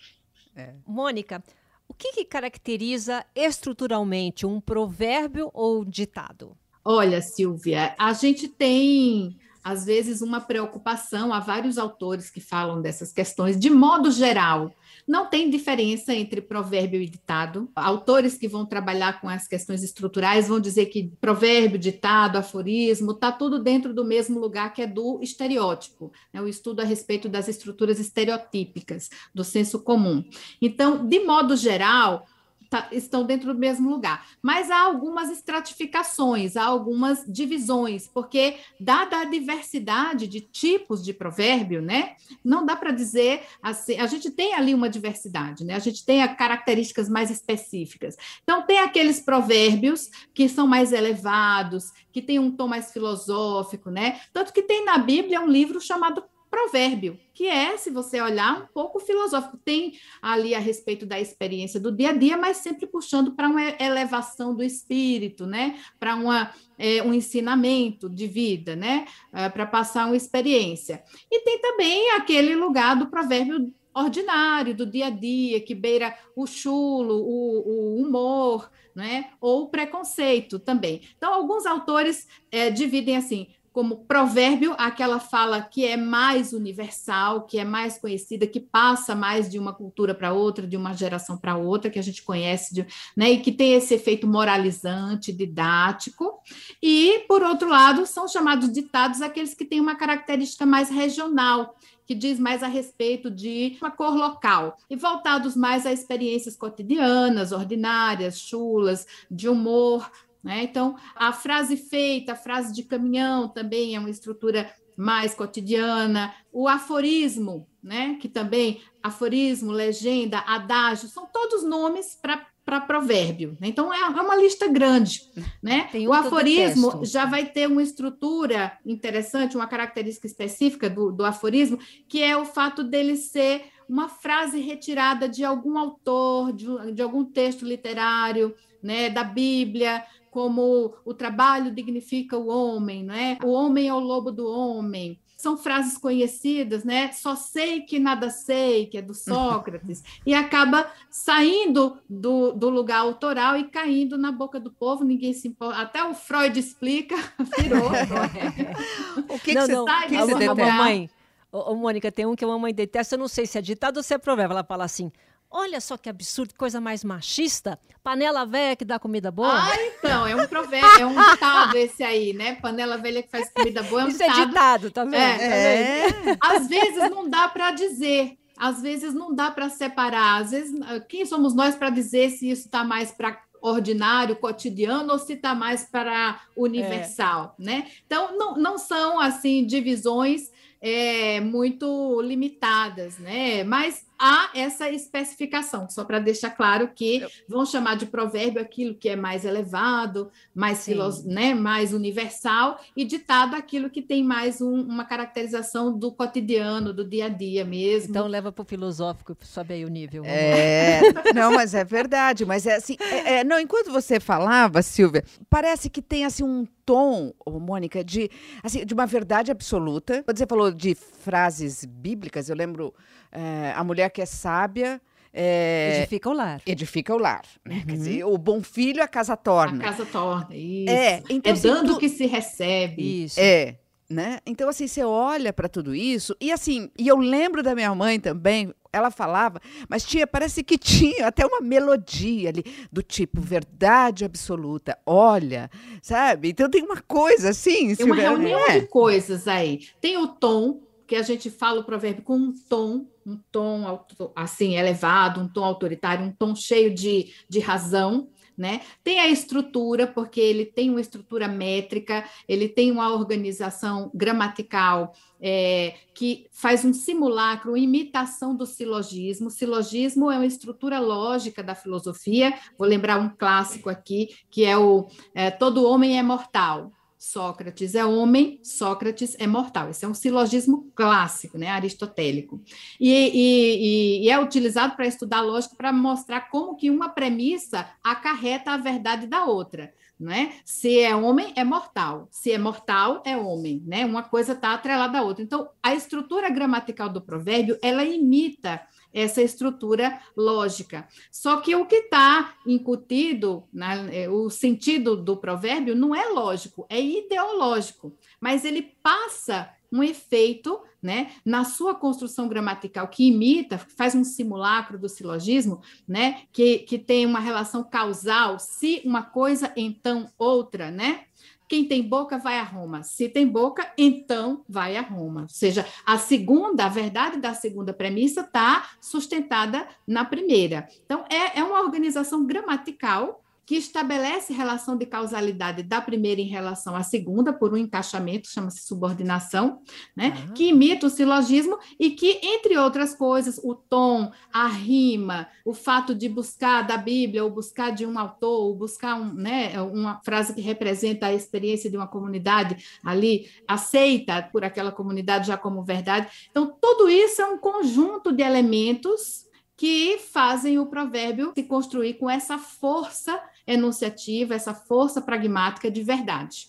É. 0.56 0.75
Mônica, 0.87 1.43
o 1.91 1.95
que, 1.95 2.13
que 2.13 2.25
caracteriza 2.25 3.27
estruturalmente 3.35 4.47
um 4.47 4.61
provérbio 4.61 5.51
ou 5.53 5.85
ditado? 5.85 6.57
Olha, 6.85 7.21
Silvia, 7.21 7.97
a 7.99 8.13
gente 8.13 8.47
tem 8.47 9.37
às 9.62 9.85
vezes 9.85 10.23
uma 10.23 10.41
preocupação, 10.41 11.33
há 11.33 11.41
vários 11.41 11.79
autores 11.79 12.31
que 12.31 12.41
falam 12.41 12.81
dessas 12.81 13.12
questões, 13.12 13.59
de 13.59 13.71
modo 13.71 14.11
geral, 14.11 14.75
não 15.07 15.27
tem 15.27 15.51
diferença 15.51 16.15
entre 16.15 16.41
provérbio 16.41 17.01
e 17.01 17.09
ditado. 17.09 17.69
Autores 17.75 18.37
que 18.37 18.49
vão 18.49 18.65
trabalhar 18.65 19.21
com 19.21 19.29
as 19.29 19.47
questões 19.47 19.83
estruturais 19.83 20.49
vão 20.49 20.61
dizer 20.61 20.87
que 20.87 21.12
provérbio, 21.21 21.79
ditado, 21.79 22.37
aforismo, 22.37 23.12
está 23.12 23.33
tudo 23.33 23.62
dentro 23.62 23.93
do 23.93 24.05
mesmo 24.05 24.39
lugar 24.39 24.73
que 24.73 24.83
é 24.83 24.87
do 24.87 25.21
estereótipo, 25.23 26.13
né? 26.33 26.41
o 26.41 26.49
estudo 26.49 26.81
a 26.81 26.85
respeito 26.85 27.29
das 27.29 27.49
estruturas 27.49 27.99
estereotípicas, 27.99 29.09
do 29.35 29.45
senso 29.45 29.81
comum. 29.81 30.25
Então, 30.61 31.06
de 31.06 31.21
modo 31.21 31.56
geral, 31.56 32.27
tá, 32.70 32.88
estão 32.93 33.25
dentro 33.25 33.52
do 33.52 33.58
mesmo 33.58 33.90
lugar. 33.90 34.25
Mas 34.40 34.70
há 34.70 34.81
algumas 34.81 35.28
estratificações, 35.28 36.56
há 36.56 36.64
algumas 36.64 37.25
divisões, 37.26 38.06
porque, 38.06 38.58
dada 38.78 39.19
a 39.19 39.25
diversidade 39.25 40.28
de 40.28 40.40
tipos 40.40 41.05
de 41.05 41.12
provérbio, 41.12 41.82
né, 41.82 42.14
não 42.44 42.64
dá 42.64 42.76
para 42.76 42.93
dizer 42.93 43.43
assim, 43.61 43.99
a 43.99 44.06
gente 44.06 44.31
tem 44.31 44.55
ali 44.55 44.72
uma 44.72 44.88
diversidade, 44.88 45.64
né? 45.64 45.75
A 45.75 45.81
gente 45.81 46.05
tem 46.05 46.20
características 46.37 47.08
mais 47.08 47.31
específicas. 47.31 48.17
Então, 48.44 48.62
tem 48.62 48.78
aqueles 48.78 49.20
provérbios 49.20 50.08
que 50.32 50.49
são 50.49 50.67
mais 50.67 50.93
elevados, 50.93 51.90
que 52.12 52.22
têm 52.22 52.38
um 52.38 52.50
tom 52.50 52.69
mais 52.69 52.93
filosófico, 52.93 53.90
né? 53.90 54.20
Tanto 54.32 54.52
que 54.52 54.62
tem 54.62 54.84
na 54.84 54.99
Bíblia 54.99 55.40
um 55.40 55.49
livro 55.49 55.81
chamado 55.81 56.22
provérbio, 56.50 57.19
que 57.32 57.47
é, 57.47 57.76
se 57.76 57.91
você 57.91 58.20
olhar, 58.20 58.62
um 58.62 58.67
pouco 58.75 58.99
filosófico. 58.99 59.56
Tem 59.64 59.93
ali 60.20 60.55
a 60.55 60.58
respeito 60.58 61.06
da 61.06 61.20
experiência 61.20 61.79
do 61.79 61.93
dia 61.93 62.11
a 62.11 62.12
dia, 62.12 62.37
mas 62.37 62.58
sempre 62.58 62.87
puxando 62.87 63.32
para 63.32 63.49
uma 63.49 63.62
elevação 63.81 64.55
do 64.55 64.62
espírito, 64.62 65.47
né? 65.47 65.79
Para 65.99 66.17
uma 66.17 66.52
é, 66.76 67.02
um 67.02 67.14
ensinamento 67.14 68.08
de 68.08 68.26
vida, 68.26 68.75
né? 68.75 69.06
É, 69.32 69.49
para 69.49 69.67
passar 69.67 70.06
uma 70.06 70.17
experiência. 70.17 71.02
E 71.31 71.41
tem 71.41 71.61
também 71.61 72.11
aquele 72.12 72.55
lugar 72.55 72.96
do 72.96 73.06
provérbio 73.06 73.73
ordinário, 73.94 74.75
do 74.75 74.87
dia 74.87 75.06
a 75.06 75.11
dia, 75.11 75.61
que 75.61 75.75
beira 75.75 76.17
o 76.35 76.46
chulo, 76.46 77.14
o, 77.14 77.61
o 77.69 78.03
humor, 78.03 78.70
né? 78.94 79.31
ou 79.41 79.64
o 79.64 79.69
preconceito 79.69 80.58
também. 80.58 81.03
Então, 81.17 81.32
alguns 81.32 81.67
autores 81.67 82.26
é, 82.50 82.70
dividem 82.70 83.17
assim: 83.17 83.49
como 83.72 84.05
provérbio, 84.05 84.74
aquela 84.77 85.20
fala 85.20 85.62
que 85.62 85.86
é 85.86 85.96
mais 85.96 86.53
universal, 86.53 87.46
que 87.46 87.58
é 87.58 87.65
mais 87.65 87.98
conhecida, 87.98 88.46
que 88.46 88.58
passa 88.58 89.15
mais 89.15 89.48
de 89.48 89.58
uma 89.58 89.72
cultura 89.72 90.12
para 90.15 90.32
outra, 90.32 90.67
de 90.67 90.77
uma 90.77 90.93
geração 90.93 91.36
para 91.39 91.56
outra, 91.56 91.91
que 91.91 91.98
a 91.98 92.03
gente 92.03 92.22
conhece, 92.22 92.74
de, 92.74 92.86
né, 93.17 93.31
e 93.31 93.41
que 93.41 93.53
tem 93.53 93.74
esse 93.74 93.94
efeito 93.94 94.27
moralizante, 94.27 95.32
didático. 95.32 96.41
E, 96.82 97.24
por 97.29 97.43
outro 97.43 97.69
lado, 97.69 98.06
são 98.06 98.27
chamados 98.27 98.72
ditados 98.72 99.22
aqueles 99.22 99.55
que 99.55 99.65
têm 99.65 99.81
uma 99.81 99.94
característica 99.94 100.67
mais 100.67 100.91
regional, 100.91 101.77
que 102.05 102.15
diz 102.15 102.41
mais 102.41 102.65
a 102.65 102.67
respeito 102.67 103.31
de 103.31 103.79
uma 103.81 103.91
cor 103.93 104.17
local, 104.17 104.77
e 104.91 104.96
voltados 104.96 105.55
mais 105.55 105.86
a 105.86 105.93
experiências 105.93 106.56
cotidianas, 106.56 107.53
ordinárias, 107.53 108.36
chulas, 108.36 109.06
de 109.31 109.48
humor, 109.48 110.10
né? 110.43 110.63
Então, 110.63 110.97
a 111.15 111.32
frase 111.32 111.77
feita, 111.77 112.32
a 112.32 112.37
frase 112.37 112.73
de 112.73 112.82
caminhão 112.82 113.49
também 113.49 113.94
é 113.94 113.99
uma 113.99 114.11
estrutura 114.11 114.70
mais 114.97 115.35
cotidiana. 115.35 116.35
O 116.53 116.69
aforismo, 116.69 117.67
né? 117.82 118.19
que 118.20 118.29
também, 118.29 118.82
aforismo, 119.03 119.73
legenda, 119.73 120.39
adágio, 120.41 121.09
são 121.09 121.27
todos 121.27 121.65
nomes 121.65 122.19
para 122.20 122.81
provérbio. 122.82 123.56
Né? 123.61 123.69
Então, 123.69 123.93
é, 123.93 123.99
é 123.99 124.23
uma 124.23 124.37
lista 124.37 124.69
grande. 124.69 125.23
Né? 125.63 125.89
Um 125.94 126.09
o 126.09 126.13
aforismo 126.13 127.05
já 127.05 127.25
vai 127.25 127.47
ter 127.47 127.67
uma 127.67 127.82
estrutura 127.82 128.79
interessante, 128.85 129.56
uma 129.56 129.67
característica 129.67 130.27
específica 130.27 130.89
do, 130.89 131.11
do 131.11 131.25
aforismo, 131.25 131.79
que 132.06 132.23
é 132.23 132.37
o 132.37 132.44
fato 132.44 132.85
dele 132.85 133.17
ser 133.17 133.65
uma 133.89 134.09
frase 134.09 134.61
retirada 134.61 135.29
de 135.29 135.44
algum 135.44 135.77
autor, 135.77 136.53
de, 136.53 136.93
de 136.93 137.03
algum 137.03 137.25
texto 137.25 137.65
literário, 137.65 138.55
né, 138.82 139.11
da 139.11 139.25
Bíblia, 139.25 140.05
como 140.31 140.94
o 141.05 141.13
trabalho 141.13 141.75
dignifica 141.75 142.39
o 142.39 142.49
homem, 142.49 143.03
né? 143.03 143.39
O 143.44 143.51
homem 143.51 143.89
é 143.89 143.94
o 143.94 143.99
lobo 143.99 144.31
do 144.31 144.46
homem. 144.46 145.19
São 145.37 145.56
frases 145.56 145.96
conhecidas, 145.96 146.84
né? 146.84 147.10
Só 147.13 147.34
sei 147.34 147.81
que 147.81 147.99
nada 147.99 148.29
sei, 148.29 148.87
que 148.87 148.99
é 148.99 149.03
do 149.03 149.15
Sócrates, 149.15 150.03
e 150.25 150.34
acaba 150.34 150.91
saindo 151.10 151.99
do, 152.08 152.53
do 152.53 152.69
lugar 152.69 152.99
autoral 152.99 153.56
e 153.56 153.65
caindo 153.65 154.19
na 154.19 154.31
boca 154.31 154.60
do 154.60 154.70
povo, 154.70 155.03
ninguém 155.03 155.32
se 155.32 155.49
importa. 155.49 155.81
Até 155.81 156.05
o 156.05 156.15
Freud 156.15 156.58
explica, 156.58 157.17
virou. 157.58 157.89
o 159.29 159.39
que, 159.39 159.55
não, 159.55 159.67
que 159.67 159.72
não, 159.72 159.84
você, 159.87 160.06
que 160.08 160.17
você 160.19 160.46
mamãe, 160.46 161.10
ô, 161.51 161.72
ô, 161.72 161.75
Mônica, 161.75 162.13
tem 162.13 162.27
um 162.27 162.37
que 162.37 162.44
a 162.44 162.49
mamãe 162.49 162.72
detesta, 162.72 163.15
eu 163.15 163.19
não 163.19 163.29
sei 163.29 163.46
se 163.46 163.56
é 163.56 163.63
ditado 163.63 163.96
ou 163.96 164.03
se 164.03 164.13
é 164.13 164.19
provérbio. 164.19 164.53
Ela 164.53 164.65
fala 164.65 164.84
assim: 164.84 165.10
Olha 165.51 165.81
só 165.81 165.97
que 165.97 166.09
absurdo, 166.09 166.55
coisa 166.55 166.81
mais 166.81 167.03
machista. 167.03 167.79
Panela 168.05 168.47
velha 168.47 168.77
que 168.77 168.85
dá 168.85 169.01
comida 169.01 169.33
boa. 169.33 169.53
Ah, 169.53 169.77
então, 169.87 170.27
é 170.27 170.37
um 170.37 170.47
provérbio, 170.47 171.01
é 171.01 171.07
um 171.07 171.31
ditado 171.33 171.77
esse 171.77 172.05
aí, 172.05 172.33
né? 172.33 172.55
Panela 172.55 172.97
velha 172.97 173.21
que 173.21 173.29
faz 173.29 173.51
comida 173.53 173.83
boa 173.83 174.03
é 174.03 174.05
um 174.05 174.09
Isso 174.09 174.19
ditado. 174.19 174.41
é 174.41 174.47
ditado, 174.47 174.91
tá 174.93 175.05
vendo? 175.05 175.15
É. 175.17 176.07
Às 176.41 176.69
vezes 176.69 177.11
não 177.11 177.29
dá 177.29 177.49
para 177.49 177.73
dizer, 177.73 178.39
às 178.57 178.81
vezes 178.81 179.13
não 179.13 179.35
dá 179.35 179.51
para 179.51 179.69
separar. 179.69 180.41
Às 180.41 180.53
vezes, 180.53 180.73
quem 181.09 181.27
somos 181.27 181.53
nós 181.53 181.75
para 181.75 181.91
dizer 181.91 182.31
se 182.31 182.49
isso 182.49 182.67
está 182.67 182.85
mais 182.85 183.11
para 183.11 183.43
ordinário, 183.61 184.37
cotidiano, 184.37 185.13
ou 185.13 185.19
se 185.19 185.35
está 185.35 185.55
mais 185.55 185.85
para 185.85 186.41
universal, 186.57 187.57
é. 187.59 187.63
né? 187.63 187.87
Então, 188.07 188.37
não, 188.39 188.57
não 188.57 188.79
são, 188.79 189.19
assim, 189.19 189.67
divisões 189.67 190.51
é, 190.81 191.41
muito 191.41 192.21
limitadas, 192.23 193.19
né? 193.19 193.65
Mas 193.65 194.07
há 194.20 194.50
essa 194.55 194.91
especificação, 194.91 195.89
só 195.89 196.05
para 196.05 196.19
deixar 196.19 196.50
claro 196.50 196.91
que 196.94 197.27
vão 197.48 197.65
chamar 197.65 197.96
de 197.96 198.05
provérbio 198.05 198.60
aquilo 198.60 198.94
que 198.94 199.08
é 199.08 199.17
mais 199.17 199.46
elevado, 199.46 200.31
mais, 200.55 200.84
filos, 200.84 201.24
né, 201.24 201.55
mais 201.55 201.94
universal, 201.94 202.79
e 202.94 203.05
ditado 203.06 203.56
aquilo 203.56 203.89
que 203.89 204.03
tem 204.03 204.22
mais 204.22 204.60
um, 204.60 204.82
uma 204.82 205.06
caracterização 205.06 205.96
do 205.96 206.12
cotidiano, 206.12 206.93
do 206.93 207.03
dia 207.03 207.27
a 207.27 207.29
dia 207.31 207.65
mesmo. 207.65 208.10
Então 208.10 208.27
leva 208.27 208.53
para 208.53 208.62
o 208.62 208.67
filosófico, 208.67 209.34
saber 209.41 209.74
aí 209.74 209.84
o 209.86 209.89
nível. 209.89 210.22
É, 210.27 211.00
não, 211.34 211.53
mas 211.53 211.72
é 211.72 211.82
verdade, 211.82 212.44
mas 212.44 212.67
é 212.67 212.77
assim, 212.77 212.96
é, 213.00 213.39
é, 213.39 213.44
não, 213.44 213.58
enquanto 213.58 213.91
você 213.91 214.20
falava, 214.20 214.82
Silvia, 214.82 215.24
parece 215.48 215.89
que 215.89 216.03
tem 216.03 216.27
assim 216.27 216.44
um 216.44 216.67
tom, 216.84 217.32
Mônica, 217.46 218.03
de, 218.03 218.31
assim, 218.62 218.84
de 218.84 218.93
uma 218.93 219.06
verdade 219.06 219.50
absoluta. 219.50 220.22
Quando 220.24 220.36
você 220.36 220.46
falou 220.46 220.72
de 220.72 220.94
frases 220.94 221.84
bíblicas, 221.84 222.48
eu 222.50 222.56
lembro 222.56 222.93
é, 223.32 223.72
a 223.75 223.84
mulher 223.84 224.10
que 224.10 224.20
é 224.20 224.27
sábia. 224.27 225.01
É, 225.32 225.99
edifica 226.01 226.29
o 226.29 226.32
lar. 226.32 226.60
Edifica 226.67 227.15
o 227.15 227.19
lar. 227.19 227.44
Né? 227.65 227.77
Uhum. 227.77 227.87
Quer 227.87 227.93
dizer, 227.93 228.25
o 228.25 228.37
bom 228.37 228.63
filho 228.63 229.03
a 229.03 229.08
casa 229.08 229.37
torna. 229.37 229.84
A 229.84 229.89
casa 229.89 230.05
torna, 230.05 230.49
isso. 230.56 230.93
É, 230.93 231.22
então, 231.31 231.53
é 231.53 231.55
assim, 231.55 231.69
dando 231.69 231.94
tu... 231.94 232.01
que 232.01 232.08
se 232.08 232.27
recebe. 232.27 233.25
Isso. 233.25 233.39
É. 233.39 233.77
Né? 234.08 234.41
Então, 234.44 234.69
assim, 234.69 234.89
você 234.89 235.05
olha 235.05 235.53
para 235.53 235.69
tudo 235.69 235.94
isso, 235.94 236.34
e 236.41 236.51
assim, 236.51 236.91
e 236.99 237.06
eu 237.06 237.17
lembro 237.17 237.63
da 237.63 237.77
minha 237.77 237.94
mãe 237.94 238.19
também, 238.19 238.75
ela 238.93 239.08
falava, 239.08 239.60
mas 239.89 240.05
tinha, 240.05 240.27
parece 240.27 240.65
que 240.65 240.77
tinha 240.77 241.29
até 241.29 241.46
uma 241.46 241.60
melodia 241.60 242.49
ali, 242.49 242.65
do 242.91 243.03
tipo, 243.03 243.41
verdade 243.41 244.25
absoluta, 244.25 244.99
olha, 245.06 245.70
sabe? 246.03 246.51
Então 246.51 246.69
tem 246.69 246.82
uma 246.82 247.01
coisa 247.01 247.51
assim. 247.51 247.94
Tem 247.94 248.05
uma 248.05 248.17
reunião 248.17 248.58
é. 248.69 248.81
de 248.81 248.87
coisas 248.89 249.46
aí. 249.46 249.81
Tem 250.01 250.19
o 250.19 250.27
tom, 250.27 250.81
que 251.10 251.17
a 251.17 251.22
gente 251.22 251.50
fala 251.50 251.81
o 251.81 251.84
provérbio 251.84 252.22
com 252.22 252.36
um 252.36 252.52
tom, 252.52 253.05
um 253.26 253.36
tom 253.50 254.06
assim 254.32 254.76
elevado, 254.76 255.40
um 255.40 255.48
tom 255.48 255.64
autoritário, 255.64 256.24
um 256.24 256.31
tom 256.31 256.55
cheio 256.55 256.94
de, 256.94 257.34
de 257.48 257.58
razão, 257.58 258.29
né? 258.56 258.81
Tem 259.02 259.19
a 259.19 259.26
estrutura, 259.26 260.06
porque 260.06 260.40
ele 260.40 260.64
tem 260.64 260.88
uma 260.88 261.00
estrutura 261.00 261.48
métrica, 261.48 262.24
ele 262.48 262.69
tem 262.69 262.93
uma 262.93 263.12
organização 263.12 264.08
gramatical 264.14 265.12
é, 265.40 265.96
que 266.14 266.46
faz 266.52 266.84
um 266.84 266.93
simulacro, 266.93 267.72
uma 267.72 267.79
imitação 267.81 268.55
do 268.55 268.64
silogismo. 268.64 269.48
O 269.48 269.50
silogismo 269.50 270.31
é 270.31 270.36
uma 270.36 270.46
estrutura 270.46 271.00
lógica 271.00 271.60
da 271.60 271.74
filosofia. 271.74 272.55
Vou 272.79 272.86
lembrar 272.86 273.19
um 273.19 273.31
clássico 273.31 273.90
aqui, 273.90 274.29
que 274.48 274.64
é 274.64 274.79
o 274.79 275.08
é, 275.34 275.50
Todo 275.50 275.84
Homem 275.84 276.20
é 276.20 276.22
Mortal. 276.22 276.93
Sócrates 277.20 277.94
é 277.94 278.03
homem, 278.03 278.58
Sócrates 278.62 279.36
é 279.39 279.46
mortal. 279.46 279.91
Esse 279.91 280.06
é 280.06 280.08
um 280.08 280.15
silogismo 280.15 280.91
clássico, 280.94 281.58
né, 281.58 281.69
aristotélico. 281.69 282.62
E, 282.98 283.10
e, 283.12 284.24
e 284.24 284.31
é 284.31 284.41
utilizado 284.41 284.96
para 284.96 285.06
estudar 285.06 285.43
lógica 285.43 285.77
para 285.77 285.93
mostrar 285.93 286.48
como 286.48 286.74
que 286.74 286.89
uma 286.89 287.10
premissa 287.10 287.86
acarreta 288.03 288.70
a 288.70 288.79
verdade 288.79 289.27
da 289.27 289.44
outra. 289.44 289.93
Né? 290.19 290.55
Se 290.65 290.98
é 290.98 291.15
homem, 291.15 291.53
é 291.56 291.62
mortal. 291.62 292.27
Se 292.31 292.53
é 292.53 292.58
mortal, 292.58 293.22
é 293.27 293.36
homem. 293.36 293.82
Né? 293.86 294.06
Uma 294.06 294.22
coisa 294.22 294.55
está 294.55 294.72
atrelada 294.72 295.19
à 295.19 295.22
outra. 295.22 295.44
Então, 295.44 295.69
a 295.82 295.94
estrutura 295.94 296.48
gramatical 296.48 297.10
do 297.10 297.20
provérbio, 297.20 297.79
ela 297.82 298.03
imita 298.03 298.81
essa 299.12 299.43
estrutura 299.43 300.20
lógica. 300.36 301.08
Só 301.31 301.58
que 301.58 301.74
o 301.74 301.86
que 301.86 301.96
está 301.96 302.55
incutido, 302.67 303.64
né, 303.72 304.29
o 304.29 304.48
sentido 304.50 305.17
do 305.17 305.36
provérbio 305.36 305.94
não 305.94 306.14
é 306.14 306.26
lógico, 306.29 306.86
é 306.88 307.00
ideológico, 307.00 308.14
mas 308.40 308.64
ele 308.64 308.82
passa 309.02 309.70
um 309.93 310.02
efeito 310.02 310.81
né, 311.02 311.32
na 311.44 311.64
sua 311.64 311.94
construção 311.94 312.48
gramatical 312.48 313.08
que 313.08 313.26
imita, 313.26 313.79
faz 313.79 314.14
um 314.14 314.22
simulacro 314.22 314.98
do 314.98 315.08
silogismo, 315.08 315.81
né, 316.06 316.43
que, 316.52 316.81
que 316.81 316.98
tem 316.98 317.26
uma 317.26 317.40
relação 317.40 317.82
causal, 317.82 318.58
se 318.58 319.02
uma 319.05 319.22
coisa, 319.22 319.72
então 319.76 320.31
outra, 320.38 320.90
né? 320.90 321.24
Quem 321.70 321.84
tem 321.84 322.03
boca 322.03 322.36
vai 322.36 322.58
a 322.58 322.65
Roma. 322.65 323.05
Se 323.05 323.29
tem 323.29 323.46
boca, 323.46 323.93
então 323.96 324.65
vai 324.69 324.96
a 324.96 325.03
Roma. 325.03 325.43
Ou 325.43 325.48
seja, 325.48 325.86
a 326.05 326.19
segunda, 326.19 326.84
a 326.84 326.89
verdade 326.89 327.39
da 327.39 327.55
segunda 327.55 327.93
premissa 327.93 328.41
está 328.41 328.91
sustentada 329.00 329.86
na 330.05 330.24
primeira. 330.24 330.89
Então, 331.05 331.24
é, 331.31 331.60
é 331.60 331.62
uma 331.62 331.81
organização 331.81 332.44
gramatical 332.44 333.41
que 333.70 333.77
estabelece 333.77 334.53
relação 334.53 334.96
de 334.96 335.06
causalidade 335.06 335.84
da 335.84 336.00
primeira 336.00 336.41
em 336.41 336.48
relação 336.48 336.96
à 336.96 337.05
segunda, 337.05 337.53
por 337.53 337.72
um 337.72 337.77
encaixamento, 337.77 338.48
chama-se 338.48 338.81
subordinação, 338.81 339.81
né? 340.17 340.34
Uhum. 340.48 340.55
que 340.55 340.70
imita 340.70 341.06
o 341.06 341.08
silogismo 341.08 341.79
e 341.96 342.10
que, 342.10 342.41
entre 342.43 342.77
outras 342.77 343.15
coisas, 343.15 343.60
o 343.62 343.77
tom, 343.77 344.32
a 344.53 344.67
rima, 344.67 345.46
o 345.65 345.72
fato 345.72 346.17
de 346.17 346.29
buscar 346.29 346.82
da 346.82 346.96
Bíblia, 346.96 347.44
ou 347.44 347.50
buscar 347.50 347.91
de 347.91 348.05
um 348.05 348.19
autor, 348.19 348.65
ou 348.65 348.74
buscar 348.74 349.15
um, 349.15 349.32
né, 349.34 349.81
uma 349.81 350.20
frase 350.24 350.53
que 350.53 350.60
representa 350.60 351.27
a 351.27 351.32
experiência 351.32 351.89
de 351.89 351.96
uma 351.96 352.08
comunidade 352.08 352.98
ali, 353.05 353.48
aceita 353.69 354.43
por 354.50 354.65
aquela 354.65 354.91
comunidade 354.91 355.46
já 355.46 355.56
como 355.56 355.84
verdade. 355.84 356.27
Então, 356.50 356.77
tudo 356.81 357.08
isso 357.08 357.41
é 357.41 357.46
um 357.46 357.56
conjunto 357.56 358.32
de 358.32 358.43
elementos 358.43 359.48
que 359.81 360.19
fazem 360.19 360.79
o 360.79 360.84
provérbio 360.84 361.53
se 361.55 361.63
construir 361.63 362.19
com 362.19 362.29
essa 362.29 362.58
força 362.58 363.43
enunciativa, 363.67 364.55
essa 364.55 364.75
força 364.75 365.22
pragmática 365.22 365.91
de 365.91 366.03
verdade. 366.03 366.69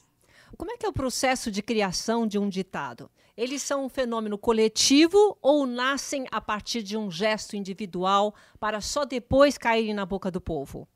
Como 0.58 0.72
é 0.72 0.77
que 0.77 0.86
é 0.86 0.89
o 0.89 0.94
processo 0.94 1.51
de 1.51 1.62
criação 1.62 2.25
de 2.25 2.39
um 2.39 2.48
ditado? 2.48 3.12
Eles 3.36 3.63
são 3.63 3.84
um 3.84 3.89
fenômeno 3.89 4.38
coletivo 4.38 5.38
ou 5.41 5.68
nascem 5.68 6.25
a 6.32 6.39
partir 6.39 6.82
de 6.84 6.96
um 6.96 7.12
gesto 7.12 7.58
individual 7.58 8.34
para 8.58 8.80
só 8.80 9.03
depois 9.03 9.58
caírem 9.58 9.94
na 9.94 10.06
boca 10.06 10.32
do 10.32 10.39
povo? 10.39 10.88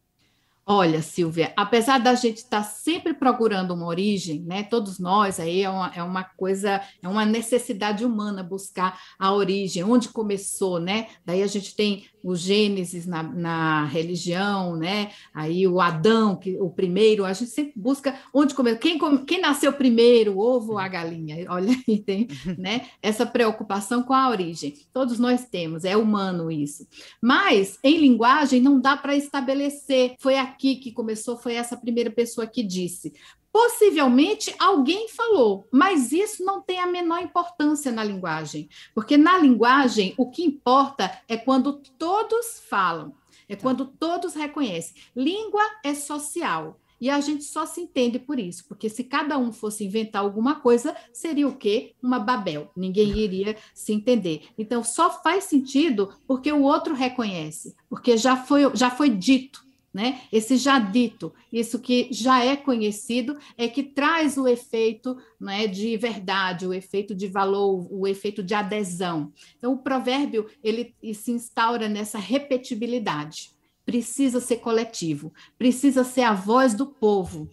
Olha, 0.67 1.00
Silvia, 1.00 1.53
apesar 1.55 2.00
da 2.00 2.15
gente 2.15 2.38
estar 2.38 2.62
tá 2.62 2.63
sempre 2.63 3.13
procurando 3.13 3.72
uma 3.72 3.86
origem, 3.86 4.41
né? 4.41 4.63
Todos 4.63 4.98
nós 4.98 5.39
aí 5.39 5.62
é 5.62 5.69
uma, 5.69 5.91
é 5.95 6.01
uma 6.01 6.24
coisa, 6.24 6.81
é 7.03 7.07
uma 7.07 7.24
necessidade 7.24 8.03
humana 8.03 8.41
buscar 8.41 9.00
a 9.19 9.31
origem, 9.31 9.84
onde 9.84 10.10
começou, 10.10 10.79
né? 10.79 11.07
Daí 11.24 11.43
a 11.43 11.48
gente 11.48 11.75
tem 11.75 12.07
o 12.25 12.36
Gênesis 12.36 13.05
na, 13.05 13.22
na 13.22 13.86
religião, 13.86 14.75
né? 14.75 15.12
Aí 15.32 15.67
o 15.67 15.79
Adão, 15.79 16.36
que 16.36 16.58
o 16.60 16.72
primeiro, 16.72 17.24
a 17.24 17.32
gente 17.34 17.51
sempre 17.51 17.74
busca 17.75 18.20
onde 18.34 18.55
começou, 18.55 18.79
quem, 18.79 18.98
quem 19.25 19.39
nasceu 19.39 19.72
primeiro, 19.72 20.34
o 20.34 20.39
ovo 20.39 20.72
ou 20.72 20.79
a 20.79 20.88
galinha? 20.88 21.46
Olha 21.53 21.72
aí, 21.88 22.00
tem, 22.00 22.27
né? 22.58 22.88
Essa 23.00 23.27
preocupação 23.27 24.01
com 24.01 24.13
a 24.13 24.27
origem. 24.27 24.74
Todos 24.91 25.20
nós 25.20 25.46
temos, 25.46 25.86
é 25.86 25.96
humano 25.96 26.50
isso. 26.50 26.88
Mas 27.22 27.77
em 27.84 28.00
linguagem 28.00 28.60
não 28.60 28.82
dá 28.82 28.98
para 28.98 29.15
estabelecer. 29.15 30.15
Foi 30.20 30.36
aqui 30.39 30.77
que 30.77 30.91
começou 30.91 31.38
foi 31.38 31.53
essa 31.53 31.77
primeira 31.77 32.10
pessoa 32.10 32.48
que 32.48 32.63
disse. 32.63 33.13
Possivelmente 33.55 34.53
alguém 34.59 35.07
falou, 35.07 35.65
mas 35.71 36.12
isso 36.12 36.43
não 36.43 36.62
tem 36.62 36.77
a 36.77 36.85
menor 36.85 37.21
importância 37.21 37.89
na 37.89 38.03
linguagem, 38.03 38.67
porque 38.93 39.15
na 39.15 39.38
linguagem 39.38 40.13
o 40.17 40.29
que 40.29 40.43
importa 40.43 41.21
é 41.25 41.38
quando 41.38 41.81
todos 41.97 42.62
falam, 42.69 43.13
é 43.47 43.55
tá. 43.55 43.62
quando 43.62 43.85
todos 43.85 44.33
reconhecem. 44.33 45.01
Língua 45.15 45.63
é 45.85 45.93
social. 45.93 46.81
E 47.00 47.09
a 47.09 47.21
gente 47.21 47.45
só 47.45 47.65
se 47.65 47.79
entende 47.79 48.19
por 48.19 48.39
isso, 48.39 48.65
porque 48.67 48.89
se 48.89 49.05
cada 49.05 49.38
um 49.38 49.53
fosse 49.53 49.85
inventar 49.85 50.21
alguma 50.21 50.55
coisa, 50.55 50.93
seria 51.13 51.47
o 51.47 51.55
quê? 51.55 51.93
Uma 52.03 52.19
Babel. 52.19 52.69
Ninguém 52.75 53.17
iria 53.17 53.55
se 53.74 53.93
entender. 53.93 54.50
Então, 54.57 54.83
só 54.83 55.21
faz 55.21 55.45
sentido 55.45 56.13
porque 56.27 56.51
o 56.51 56.63
outro 56.63 56.93
reconhece, 56.93 57.74
porque 57.89 58.17
já 58.17 58.35
foi, 58.35 58.69
já 58.75 58.91
foi 58.91 59.09
dito 59.09 59.64
né? 59.95 60.19
Esse 60.29 60.57
já 60.57 60.77
dito, 60.77 61.33
isso 61.53 61.79
que 61.79 62.09
já 62.11 62.43
é 62.43 62.57
conhecido, 62.57 63.37
é 63.57 63.65
que 63.69 63.81
traz 63.81 64.37
o 64.37 64.45
efeito 64.45 65.15
né, 65.39 65.67
de 65.67 65.95
verdade, 65.95 66.67
o 66.67 66.73
efeito 66.73 67.15
de 67.15 67.29
valor, 67.29 67.87
o 67.89 68.05
efeito 68.05 68.43
de 68.43 68.53
adesão. 68.53 69.31
Então, 69.57 69.71
o 69.71 69.77
provérbio 69.77 70.47
ele 70.61 70.93
se 71.13 71.31
instaura 71.31 71.87
nessa 71.87 72.19
repetibilidade. 72.19 73.51
Precisa 73.85 74.41
ser 74.41 74.57
coletivo, 74.57 75.31
precisa 75.57 76.03
ser 76.03 76.23
a 76.23 76.33
voz 76.33 76.73
do 76.73 76.87
povo. 76.87 77.47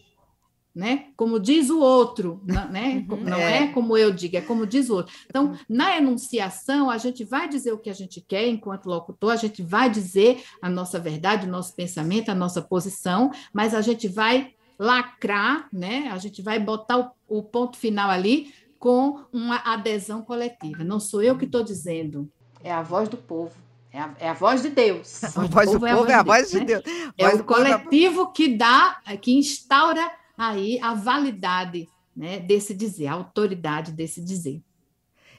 Né? 0.75 1.07
Como 1.17 1.39
diz 1.39 1.69
o 1.69 1.81
outro, 1.81 2.41
né? 2.45 3.05
Uhum. 3.09 3.17
Não 3.25 3.37
é. 3.37 3.65
é. 3.65 3.67
como 3.69 3.97
eu 3.97 4.11
digo, 4.11 4.37
é 4.37 4.41
como 4.41 4.67
diz 4.67 4.89
o 4.89 4.97
outro. 4.97 5.15
Então, 5.27 5.57
na 5.69 5.97
enunciação, 5.97 6.91
a 6.91 6.97
gente 6.99 7.25
vai 7.25 7.49
dizer 7.49 7.73
o 7.73 7.79
que 7.79 7.91
a 7.91 7.95
gente 7.95 8.21
quer 8.21 8.47
enquanto 8.47 8.87
locutor, 8.87 9.33
a 9.33 9.37
gente 9.37 9.63
vai 9.63 9.91
dizer 9.91 10.43
a 10.61 10.71
nossa 10.71 10.99
verdade, 10.99 11.47
o 11.47 11.51
nosso 11.51 11.75
pensamento, 11.75 12.31
a 12.31 12.35
nossa 12.35 12.63
posição, 12.63 13.31
mas 13.53 13.75
a 13.75 13.81
gente 13.83 14.09
vai 14.09 14.55
lacrar, 14.79 15.69
né? 15.73 16.09
A 16.11 16.19
gente 16.19 16.41
vai 16.41 16.59
botar 16.59 16.99
o, 17.29 17.39
o 17.39 17.43
ponto 17.43 17.77
final 17.77 18.11
ali 18.11 18.53
com 18.79 19.21
uma 19.33 19.57
adesão 19.59 20.23
coletiva. 20.23 20.83
Não 20.83 20.99
sou 20.99 21.23
eu 21.23 21.37
que 21.37 21.45
estou 21.45 21.63
dizendo, 21.63 22.29
é 22.65 22.73
a 22.73 22.83
voz 22.83 23.09
do 23.09 23.17
povo. 23.17 23.53
É 23.93 24.01
a, 24.01 24.15
é 24.19 24.29
a, 24.31 24.33
voz 24.33 24.63
de 24.63 24.71
Deus. 24.71 25.23
A 25.37 25.45
voz 25.45 25.71
do 25.71 25.79
povo 25.79 26.11
é 26.11 26.15
a 26.15 26.23
voz 26.23 26.51
de 26.51 26.61
Deus. 26.61 26.83
É, 27.19 27.29
o 27.29 27.45
coletivo 27.45 28.33
que 28.33 28.57
dá, 28.57 28.99
que 29.21 29.37
instaura 29.37 30.11
aí 30.49 30.79
a 30.81 30.95
validade 30.95 31.89
né, 32.15 32.39
desse 32.39 32.75
dizer, 32.75 33.07
a 33.07 33.13
autoridade 33.13 33.93
desse 33.93 34.21
dizer. 34.21 34.63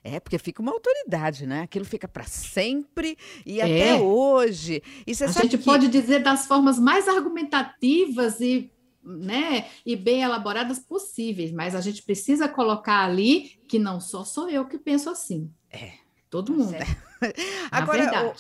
É, 0.03 0.19
porque 0.19 0.38
fica 0.38 0.62
uma 0.62 0.74
autoridade, 0.74 1.45
né? 1.45 1.62
Aquilo 1.62 1.86
fica 1.86 2.10
para 2.10 2.25
sempre 2.25 3.17
e 3.45 3.62
é. 3.62 3.63
até 3.63 4.01
hoje. 4.01 4.83
E 5.07 5.12
a 5.12 5.27
gente 5.27 5.57
que... 5.57 5.63
pode 5.63 5.88
dizer 5.88 6.19
das 6.19 6.45
formas 6.45 6.77
mais 6.77 7.07
argumentativas 7.07 8.41
e, 8.41 8.69
né, 9.01 9.67
e 9.86 9.95
bem 9.95 10.22
elaboradas 10.22 10.79
possíveis, 10.79 11.53
mas 11.53 11.74
a 11.74 11.79
gente 11.79 12.03
precisa 12.03 12.50
colocar 12.50 13.05
ali 13.05 13.62
que 13.67 13.79
não 13.79 14.01
só 14.01 14.25
sou 14.25 14.50
eu 14.50 14.65
que 14.65 14.77
penso 14.77 15.10
assim. 15.10 15.50
É. 15.72 16.02
Todo 16.34 16.52
mundo. 16.52 16.74
Agora, 17.70 18.34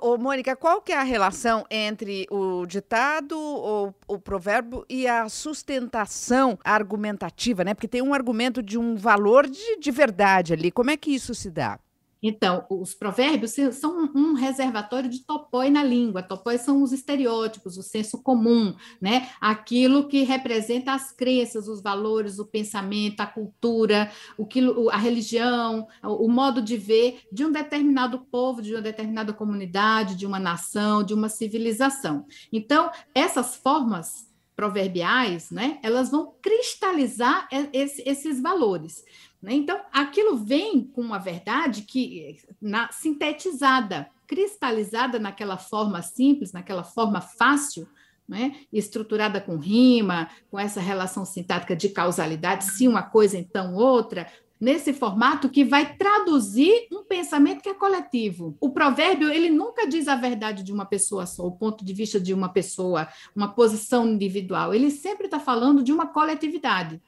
ô, 0.00 0.14
ô, 0.14 0.18
Mônica, 0.18 0.56
qual 0.56 0.82
que 0.82 0.90
é 0.90 0.98
a 0.98 1.04
relação 1.04 1.64
entre 1.70 2.26
o 2.28 2.66
ditado, 2.66 3.38
o, 3.38 3.94
o 4.08 4.18
provérbio 4.18 4.84
e 4.90 5.06
a 5.06 5.28
sustentação 5.28 6.58
argumentativa, 6.64 7.62
né? 7.62 7.72
Porque 7.72 7.86
tem 7.86 8.02
um 8.02 8.12
argumento 8.12 8.60
de 8.60 8.76
um 8.76 8.96
valor 8.96 9.48
de, 9.48 9.78
de 9.78 9.90
verdade 9.92 10.54
ali. 10.54 10.72
Como 10.72 10.90
é 10.90 10.96
que 10.96 11.14
isso 11.14 11.36
se 11.36 11.48
dá? 11.48 11.78
Então, 12.28 12.66
os 12.68 12.92
provérbios 12.92 13.54
são 13.72 14.10
um 14.12 14.32
reservatório 14.34 15.08
de 15.08 15.24
topói 15.24 15.70
na 15.70 15.84
língua. 15.84 16.24
Topói 16.24 16.58
são 16.58 16.82
os 16.82 16.90
estereótipos, 16.90 17.78
o 17.78 17.84
senso 17.84 18.20
comum, 18.20 18.74
né? 19.00 19.28
Aquilo 19.40 20.08
que 20.08 20.24
representa 20.24 20.92
as 20.92 21.12
crenças, 21.12 21.68
os 21.68 21.80
valores, 21.80 22.40
o 22.40 22.44
pensamento, 22.44 23.20
a 23.20 23.26
cultura, 23.26 24.10
o 24.36 24.44
que, 24.44 24.60
a 24.90 24.96
religião, 24.96 25.86
o 26.02 26.28
modo 26.28 26.60
de 26.60 26.76
ver 26.76 27.20
de 27.30 27.44
um 27.44 27.52
determinado 27.52 28.18
povo, 28.28 28.60
de 28.60 28.74
uma 28.74 28.82
determinada 28.82 29.32
comunidade, 29.32 30.16
de 30.16 30.26
uma 30.26 30.40
nação, 30.40 31.04
de 31.04 31.14
uma 31.14 31.28
civilização. 31.28 32.26
Então, 32.52 32.90
essas 33.14 33.54
formas 33.54 34.26
proverbiais, 34.56 35.50
né? 35.50 35.78
Elas 35.82 36.10
vão 36.10 36.34
cristalizar 36.42 37.46
esses 37.72 38.40
valores. 38.40 39.04
Né? 39.46 39.54
Então, 39.54 39.80
aquilo 39.92 40.36
vem 40.36 40.82
com 40.82 41.00
uma 41.00 41.18
verdade 41.18 41.82
que 41.82 42.36
na, 42.60 42.90
sintetizada, 42.90 44.10
cristalizada 44.26 45.20
naquela 45.20 45.56
forma 45.56 46.02
simples, 46.02 46.52
naquela 46.52 46.82
forma 46.82 47.20
fácil, 47.20 47.86
né? 48.28 48.56
estruturada 48.72 49.40
com 49.40 49.56
rima, 49.56 50.28
com 50.50 50.58
essa 50.58 50.80
relação 50.80 51.24
sintática 51.24 51.76
de 51.76 51.90
causalidade, 51.90 52.64
se 52.64 52.88
uma 52.88 53.04
coisa, 53.04 53.38
então 53.38 53.76
outra, 53.76 54.26
nesse 54.60 54.92
formato 54.92 55.48
que 55.48 55.64
vai 55.64 55.94
traduzir 55.94 56.88
um 56.90 57.04
pensamento 57.04 57.62
que 57.62 57.68
é 57.68 57.74
coletivo. 57.74 58.56
O 58.60 58.70
provérbio, 58.70 59.30
ele 59.30 59.48
nunca 59.48 59.86
diz 59.86 60.08
a 60.08 60.16
verdade 60.16 60.64
de 60.64 60.72
uma 60.72 60.86
pessoa 60.86 61.24
só, 61.24 61.46
o 61.46 61.52
ponto 61.52 61.84
de 61.84 61.94
vista 61.94 62.18
de 62.18 62.34
uma 62.34 62.48
pessoa, 62.48 63.06
uma 63.32 63.54
posição 63.54 64.08
individual. 64.08 64.74
Ele 64.74 64.90
sempre 64.90 65.26
está 65.26 65.38
falando 65.38 65.84
de 65.84 65.92
uma 65.92 66.08
coletividade 66.08 67.00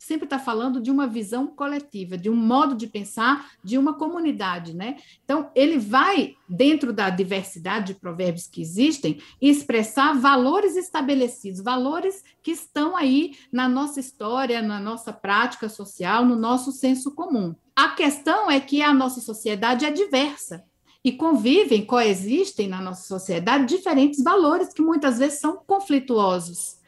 sempre 0.00 0.24
está 0.24 0.38
falando 0.38 0.80
de 0.80 0.90
uma 0.90 1.06
visão 1.06 1.46
coletiva, 1.46 2.16
de 2.16 2.30
um 2.30 2.34
modo 2.34 2.74
de 2.74 2.86
pensar 2.86 3.50
de 3.62 3.76
uma 3.76 3.92
comunidade, 3.92 4.74
né? 4.74 4.96
Então, 5.22 5.50
ele 5.54 5.78
vai, 5.78 6.36
dentro 6.48 6.90
da 6.90 7.10
diversidade 7.10 7.92
de 7.92 8.00
provérbios 8.00 8.46
que 8.46 8.62
existem, 8.62 9.20
expressar 9.42 10.18
valores 10.18 10.74
estabelecidos, 10.74 11.60
valores 11.60 12.24
que 12.42 12.50
estão 12.50 12.96
aí 12.96 13.36
na 13.52 13.68
nossa 13.68 14.00
história, 14.00 14.62
na 14.62 14.80
nossa 14.80 15.12
prática 15.12 15.68
social, 15.68 16.24
no 16.24 16.34
nosso 16.34 16.72
senso 16.72 17.14
comum. 17.14 17.54
A 17.76 17.90
questão 17.90 18.50
é 18.50 18.58
que 18.58 18.80
a 18.80 18.94
nossa 18.94 19.20
sociedade 19.20 19.84
é 19.84 19.90
diversa 19.90 20.64
e 21.04 21.12
convivem, 21.12 21.84
coexistem 21.84 22.68
na 22.68 22.80
nossa 22.80 23.06
sociedade 23.06 23.66
diferentes 23.66 24.24
valores 24.24 24.72
que 24.72 24.80
muitas 24.80 25.18
vezes 25.18 25.40
são 25.40 25.58
conflituosos. 25.66 26.79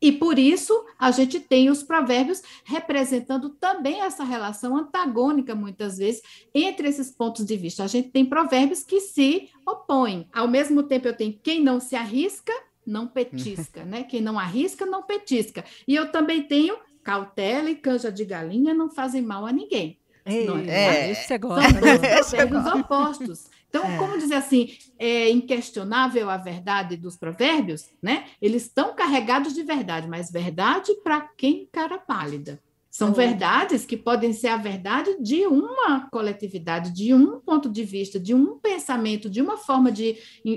E 0.00 0.12
por 0.12 0.38
isso 0.38 0.72
a 0.98 1.10
gente 1.10 1.38
tem 1.38 1.68
os 1.68 1.82
provérbios 1.82 2.42
representando 2.64 3.50
também 3.50 4.00
essa 4.00 4.24
relação 4.24 4.76
antagônica, 4.76 5.54
muitas 5.54 5.98
vezes, 5.98 6.22
entre 6.54 6.88
esses 6.88 7.10
pontos 7.10 7.44
de 7.44 7.56
vista. 7.56 7.84
A 7.84 7.86
gente 7.86 8.10
tem 8.10 8.24
provérbios 8.24 8.82
que 8.82 9.00
se 9.00 9.50
opõem. 9.66 10.26
Ao 10.32 10.48
mesmo 10.48 10.82
tempo, 10.82 11.08
eu 11.08 11.16
tenho 11.16 11.38
quem 11.42 11.62
não 11.62 11.80
se 11.80 11.94
arrisca, 11.94 12.52
não 12.86 13.06
petisca, 13.06 13.84
né? 13.84 14.02
Quem 14.02 14.20
não 14.20 14.38
arrisca, 14.38 14.86
não 14.86 15.02
petisca. 15.02 15.64
E 15.86 15.94
eu 15.94 16.10
também 16.10 16.42
tenho 16.42 16.78
cautela 17.02 17.70
e 17.70 17.76
canja 17.76 18.10
de 18.10 18.24
galinha 18.24 18.74
não 18.74 18.90
fazem 18.90 19.22
mal 19.22 19.46
a 19.46 19.52
ninguém. 19.52 19.98
Ei, 20.24 20.46
não 20.46 20.58
é? 20.58 21.08
é, 21.08 21.12
isso 21.12 21.26
você 21.26 21.38
gosta. 21.38 21.70
São 21.72 22.40
provérbios 22.40 22.66
opostos. 22.74 23.50
Então, 23.70 23.84
é. 23.84 23.96
como 23.96 24.18
dizer 24.18 24.34
assim, 24.34 24.76
é 24.98 25.30
inquestionável 25.30 26.28
a 26.28 26.36
verdade 26.36 26.96
dos 26.96 27.16
provérbios, 27.16 27.86
né? 28.02 28.24
Eles 28.42 28.64
estão 28.64 28.94
carregados 28.94 29.54
de 29.54 29.62
verdade, 29.62 30.08
mas 30.08 30.30
verdade 30.30 30.92
para 31.02 31.20
quem 31.36 31.68
cara 31.72 31.96
pálida. 31.96 32.60
São 32.90 33.12
verdades 33.12 33.86
que 33.86 33.96
podem 33.96 34.32
ser 34.32 34.48
a 34.48 34.56
verdade 34.56 35.16
de 35.20 35.46
uma 35.46 36.08
coletividade, 36.10 36.92
de 36.92 37.14
um 37.14 37.38
ponto 37.38 37.70
de 37.70 37.84
vista, 37.84 38.18
de 38.18 38.34
um 38.34 38.58
pensamento, 38.58 39.30
de 39.30 39.40
uma 39.40 39.56
forma 39.56 39.92
de, 39.92 40.16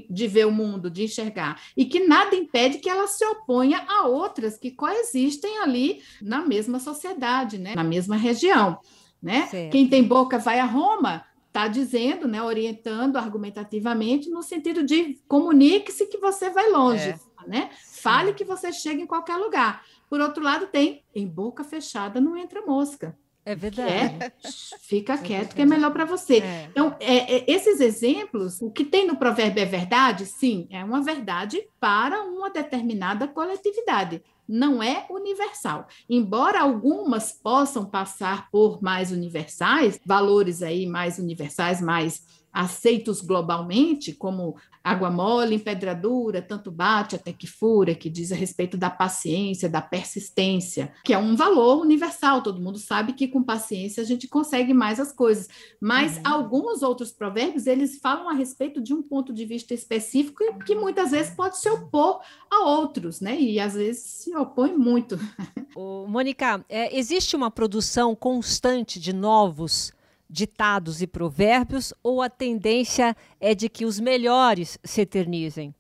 de 0.09 0.27
ver 0.27 0.47
o 0.47 0.51
mundo, 0.51 0.89
de 0.89 1.03
enxergar, 1.03 1.61
e 1.77 1.85
que 1.85 1.99
nada 2.07 2.35
impede 2.35 2.79
que 2.79 2.89
ela 2.89 3.05
se 3.05 3.23
oponha 3.23 3.85
a 3.87 4.07
outras 4.07 4.57
que 4.57 4.71
coexistem 4.71 5.59
ali 5.59 6.01
na 6.19 6.43
mesma 6.43 6.79
sociedade, 6.79 7.59
né? 7.59 7.75
na 7.75 7.83
mesma 7.83 8.15
região. 8.15 8.79
Né? 9.21 9.47
Quem 9.71 9.87
tem 9.87 10.03
boca 10.03 10.39
vai 10.39 10.59
a 10.59 10.65
Roma, 10.65 11.23
está 11.53 11.67
dizendo, 11.67 12.27
né, 12.27 12.41
orientando 12.41 13.15
argumentativamente 13.15 14.27
no 14.27 14.41
sentido 14.41 14.83
de 14.83 15.21
comunique-se 15.27 16.07
que 16.07 16.17
você 16.17 16.49
vai 16.49 16.67
longe, 16.71 17.09
é. 17.09 17.19
né? 17.47 17.69
Fale 17.91 18.33
que 18.33 18.43
você 18.43 18.73
chega 18.73 18.99
em 18.99 19.05
qualquer 19.05 19.37
lugar. 19.37 19.85
Por 20.09 20.19
outro 20.19 20.43
lado, 20.43 20.65
tem 20.65 21.03
em 21.13 21.27
boca 21.27 21.63
fechada 21.63 22.19
não 22.19 22.35
entra 22.35 22.65
mosca. 22.65 23.15
É 23.45 23.55
verdade. 23.55 23.91
É, 23.91 24.31
fica 24.79 25.13
é 25.13 25.17
quieto 25.17 25.27
verdade. 25.27 25.55
que 25.55 25.61
é 25.61 25.65
melhor 25.65 25.91
para 25.91 26.05
você. 26.05 26.37
É. 26.37 26.67
Então, 26.71 26.95
é, 26.99 27.35
é, 27.35 27.45
esses 27.47 27.79
exemplos, 27.79 28.61
o 28.61 28.71
que 28.71 28.85
tem 28.85 29.05
no 29.05 29.17
provérbio 29.17 29.61
é 29.61 29.65
verdade? 29.65 30.25
Sim, 30.25 30.67
é 30.69 30.83
uma 30.83 31.01
verdade 31.01 31.61
para 31.79 32.21
uma 32.23 32.49
determinada 32.49 33.27
coletividade 33.27 34.21
não 34.47 34.83
é 34.83 35.05
universal. 35.09 35.87
Embora 36.09 36.61
algumas 36.61 37.31
possam 37.31 37.85
passar 37.85 38.49
por 38.51 38.81
mais 38.81 39.11
universais, 39.11 39.99
valores 40.05 40.61
aí 40.61 40.85
mais 40.85 41.17
universais, 41.17 41.81
mais 41.81 42.23
aceitos 42.53 43.19
globalmente, 43.19 44.13
como 44.13 44.55
água 44.83 45.09
mole, 45.09 45.55
empedradura, 45.55 46.41
tanto 46.41 46.69
bate 46.69 47.15
até 47.15 47.31
que 47.31 47.47
fura, 47.47 47.95
que 47.95 48.09
diz 48.09 48.31
a 48.31 48.35
respeito 48.35 48.77
da 48.77 48.89
paciência, 48.89 49.69
da 49.69 49.81
persistência, 49.81 50.93
que 51.03 51.13
é 51.13 51.17
um 51.17 51.35
valor 51.35 51.81
universal. 51.81 52.43
Todo 52.43 52.61
mundo 52.61 52.77
sabe 52.77 53.13
que 53.13 53.27
com 53.27 53.41
paciência 53.41 54.03
a 54.03 54.05
gente 54.05 54.27
consegue 54.27 54.73
mais 54.73 54.99
as 54.99 55.13
coisas. 55.13 55.47
Mas 55.79 56.17
uhum. 56.17 56.23
alguns 56.25 56.83
outros 56.83 57.11
provérbios, 57.11 57.65
eles 57.65 57.97
falam 57.99 58.29
a 58.29 58.33
respeito 58.33 58.81
de 58.81 58.93
um 58.93 59.01
ponto 59.01 59.33
de 59.33 59.45
vista 59.45 59.73
específico 59.73 60.43
que 60.65 60.75
muitas 60.75 61.11
vezes 61.11 61.33
pode 61.33 61.57
se 61.57 61.69
opor 61.69 62.19
a 62.51 62.65
outros, 62.65 63.21
né? 63.21 63.39
E 63.39 63.59
às 63.59 63.73
vezes 63.73 64.03
se 64.03 64.35
opõe 64.35 64.75
muito. 64.75 65.17
Ô, 65.75 66.05
Mônica, 66.07 66.63
é, 66.67 66.95
existe 66.95 67.35
uma 67.35 67.49
produção 67.49 68.13
constante 68.13 68.99
de 68.99 69.13
novos 69.13 69.93
ditados 70.33 70.99
e 70.99 71.05
provérbios 71.05 71.93
ou 72.01 72.19
a 72.19 72.27
tendência 72.27 73.15
é 73.39 73.53
de 73.53 73.69
que 73.69 73.85
os 73.85 73.99
melhores 73.99 74.79
se 74.83 75.01
eternizem? 75.01 75.75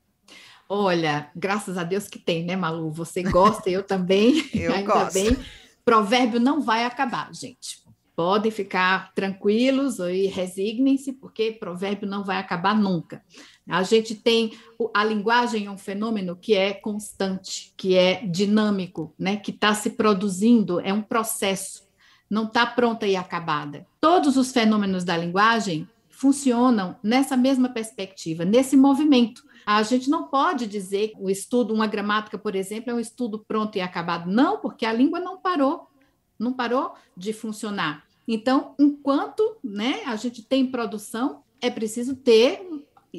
Olha, 0.69 1.31
graças 1.35 1.75
a 1.75 1.83
Deus 1.83 2.07
que 2.07 2.19
tem, 2.19 2.45
né, 2.45 2.55
Malu? 2.55 2.91
Você 2.91 3.23
gosta, 3.23 3.67
eu 3.69 3.81
também. 3.81 4.47
eu 4.53 4.71
ainda 4.71 4.93
gosto. 4.93 5.13
bem. 5.13 5.35
Provérbio 5.83 6.39
não 6.39 6.61
vai 6.61 6.85
acabar, 6.85 7.33
gente. 7.33 7.81
Podem 8.15 8.51
ficar 8.51 9.11
tranquilos 9.15 9.97
e 9.97 10.27
resignem-se, 10.27 11.13
porque 11.13 11.51
provérbio 11.51 12.07
não 12.07 12.23
vai 12.23 12.37
acabar 12.37 12.77
nunca. 12.77 13.23
A 13.67 13.81
gente 13.81 14.13
tem 14.13 14.51
a 14.93 15.03
linguagem 15.03 15.65
é 15.65 15.71
um 15.71 15.77
fenômeno 15.79 16.35
que 16.35 16.53
é 16.53 16.73
constante, 16.73 17.73
que 17.75 17.95
é 17.95 18.23
dinâmico, 18.23 19.15
né? 19.17 19.37
Que 19.37 19.49
está 19.49 19.73
se 19.73 19.91
produzindo, 19.91 20.79
é 20.79 20.93
um 20.93 21.01
processo 21.01 21.83
não 22.33 22.45
está 22.45 22.65
pronta 22.65 23.05
e 23.05 23.15
acabada. 23.15 23.85
Todos 24.01 24.37
os 24.37 24.51
fenômenos 24.51 25.03
da 25.03 25.15
linguagem 25.15 25.87
funcionam 26.09 26.95
nessa 27.03 27.37
mesma 27.37 27.69
perspectiva, 27.69 28.43
nesse 28.43 28.75
movimento. 28.75 29.43
A 29.63 29.83
gente 29.83 30.09
não 30.09 30.23
pode 30.23 30.65
dizer 30.65 31.09
que 31.09 31.21
o 31.21 31.29
estudo, 31.29 31.71
uma 31.71 31.85
gramática, 31.85 32.35
por 32.35 32.55
exemplo, 32.55 32.89
é 32.89 32.93
um 32.95 32.99
estudo 32.99 33.45
pronto 33.47 33.77
e 33.77 33.81
acabado. 33.81 34.31
Não, 34.31 34.57
porque 34.57 34.83
a 34.83 34.91
língua 34.91 35.19
não 35.19 35.37
parou, 35.37 35.87
não 36.39 36.51
parou 36.53 36.95
de 37.15 37.33
funcionar. 37.33 38.03
Então, 38.27 38.73
enquanto 38.79 39.57
né, 39.63 40.01
a 40.07 40.15
gente 40.15 40.41
tem 40.41 40.65
produção, 40.65 41.43
é 41.61 41.69
preciso 41.69 42.15
ter 42.15 42.67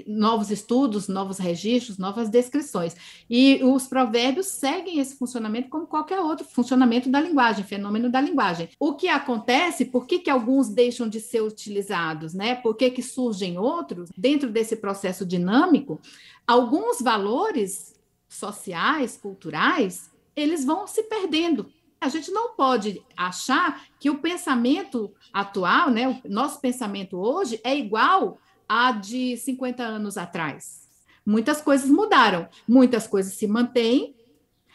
novos 0.07 0.51
estudos, 0.51 1.07
novos 1.07 1.39
registros, 1.39 1.99
novas 1.99 2.29
descrições. 2.29 2.97
E 3.31 3.61
os 3.63 3.87
provérbios 3.87 4.47
seguem 4.47 4.99
esse 4.99 5.17
funcionamento 5.17 5.69
como 5.69 5.87
qualquer 5.87 6.19
outro 6.19 6.45
funcionamento 6.45 7.09
da 7.09 7.21
linguagem, 7.21 7.65
fenômeno 7.65 8.11
da 8.11 8.21
linguagem. 8.21 8.71
O 8.79 8.95
que 8.95 9.09
acontece, 9.09 9.85
por 9.85 10.07
que, 10.07 10.19
que 10.19 10.31
alguns 10.31 10.69
deixam 10.69 11.09
de 11.09 11.21
ser 11.21 11.43
utilizados, 11.43 12.35
né? 12.35 12.57
Por 12.57 12.75
que, 12.75 12.91
que 12.91 13.03
surgem 13.03 13.59
outros? 13.59 14.11
Dentro 14.17 14.51
desse 14.51 14.77
processo 14.77 15.25
dinâmico, 15.25 16.01
alguns 16.47 17.01
valores 17.01 17.95
sociais, 18.29 19.17
culturais, 19.17 20.11
eles 20.35 20.65
vão 20.65 20.87
se 20.87 21.05
perdendo. 21.05 21.71
A 22.01 22.09
gente 22.09 22.31
não 22.31 22.55
pode 22.55 23.03
achar 23.17 23.87
que 23.99 24.11
o 24.11 24.19
pensamento 24.19 25.15
atual, 25.33 25.91
né, 25.91 26.21
o 26.23 26.29
nosso 26.29 26.61
pensamento 26.61 27.17
hoje 27.17 27.59
é 27.65 27.75
igual 27.75 28.39
a 28.69 28.93
de 28.93 29.37
50 29.37 29.83
anos 29.83 30.17
atrás. 30.17 30.89
Muitas 31.25 31.61
coisas 31.61 31.91
mudaram, 31.91 32.49
muitas 32.69 33.07
coisas 33.07 33.35
se 33.35 33.47
mantêm, 33.47 34.15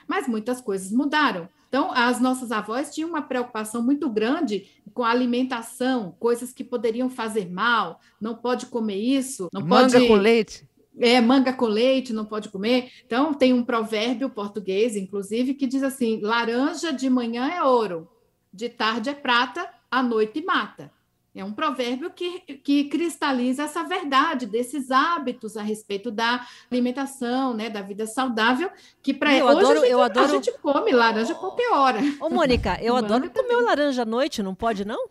mas 0.08 0.28
muitas 0.28 0.60
coisas 0.60 0.91
mudaram. 0.91 1.47
Então, 1.67 1.91
as 1.91 2.19
nossas 2.19 2.52
avós 2.52 2.93
tinham 2.93 3.10
uma 3.10 3.21
preocupação 3.21 3.84
muito 3.84 4.10
grande 4.10 4.67
com 4.91 5.04
a 5.04 5.12
alimentação, 5.12 6.15
coisas 6.19 6.52
que 6.52 6.63
poderiam 6.63 7.10
fazer 7.10 7.47
mal, 7.47 8.02
não 8.19 8.34
pode 8.34 8.65
comer 8.65 8.97
isso, 8.97 9.47
não 9.54 9.62
Manga 9.62 9.93
pode... 9.93 10.08
com 10.08 10.15
leite. 10.15 10.67
É, 10.97 11.21
manga 11.21 11.54
com 11.54 11.65
leite, 11.65 12.12
não 12.12 12.25
pode 12.25 12.49
comer. 12.49 12.91
Então, 13.06 13.34
tem 13.34 13.54
um 13.54 13.63
provérbio 13.63 14.30
português, 14.30 14.97
inclusive, 14.97 15.54
que 15.54 15.67
diz 15.67 15.82
assim: 15.82 16.19
laranja 16.19 16.91
de 16.91 17.10
manhã 17.10 17.47
é 17.47 17.63
ouro, 17.63 18.10
de 18.52 18.67
tarde 18.67 19.10
é 19.10 19.13
prata, 19.13 19.69
à 19.89 20.04
noite 20.04 20.43
mata. 20.43 20.91
É 21.35 21.43
um 21.43 21.53
provérbio 21.53 22.09
que, 22.09 22.39
que 22.39 22.85
cristaliza 22.85 23.63
essa 23.63 23.83
verdade 23.83 24.47
desses 24.47 24.89
hábitos 24.89 25.55
a 25.55 25.61
respeito 25.61 26.09
da 26.09 26.45
alimentação, 26.71 27.53
né, 27.53 27.69
da 27.69 27.81
vida 27.81 28.07
saudável, 28.07 28.69
que 29.01 29.13
para 29.13 29.29
hoje 29.29 29.41
adoro, 29.41 29.67
a, 29.67 29.75
gente, 29.75 29.91
eu 29.91 30.01
adoro... 30.01 30.25
a 30.25 30.29
gente 30.29 30.51
come 30.59 30.91
laranja 30.91 31.33
a 31.33 31.35
qualquer 31.35 31.71
hora. 31.71 31.99
Ô, 32.19 32.29
Mônica, 32.29 32.79
eu 32.81 32.95
adoro 32.95 33.29
comer 33.29 33.61
laranja 33.61 34.01
à 34.01 34.05
noite, 34.05 34.41
não 34.41 34.55
pode, 34.55 34.83
não? 34.83 35.07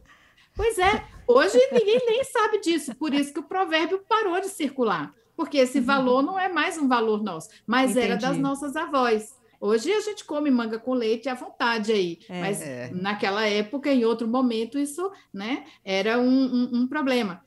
Pois 0.54 0.76
é, 0.76 1.04
hoje 1.26 1.56
ninguém 1.70 2.00
nem 2.04 2.24
sabe 2.24 2.60
disso, 2.60 2.94
por 2.96 3.14
isso 3.14 3.32
que 3.32 3.38
o 3.38 3.44
provérbio 3.44 4.02
parou 4.08 4.40
de 4.40 4.48
circular, 4.48 5.14
porque 5.36 5.58
esse 5.58 5.78
valor 5.78 6.20
não 6.20 6.36
é 6.36 6.48
mais 6.48 6.76
um 6.76 6.88
valor 6.88 7.22
nosso, 7.22 7.48
mas 7.64 7.92
Entendi. 7.92 8.06
era 8.06 8.16
das 8.16 8.36
nossas 8.36 8.74
avós. 8.74 9.37
Hoje 9.60 9.92
a 9.92 10.00
gente 10.00 10.24
come 10.24 10.50
manga 10.50 10.78
com 10.78 10.94
leite 10.94 11.28
à 11.28 11.34
vontade 11.34 11.90
aí, 11.90 12.20
é, 12.28 12.40
mas 12.40 12.62
é. 12.62 12.90
naquela 12.92 13.44
época, 13.44 13.92
em 13.92 14.04
outro 14.04 14.28
momento, 14.28 14.78
isso 14.78 15.10
né, 15.32 15.64
era 15.84 16.18
um, 16.18 16.44
um, 16.44 16.70
um, 16.80 16.86
problema. 16.86 17.42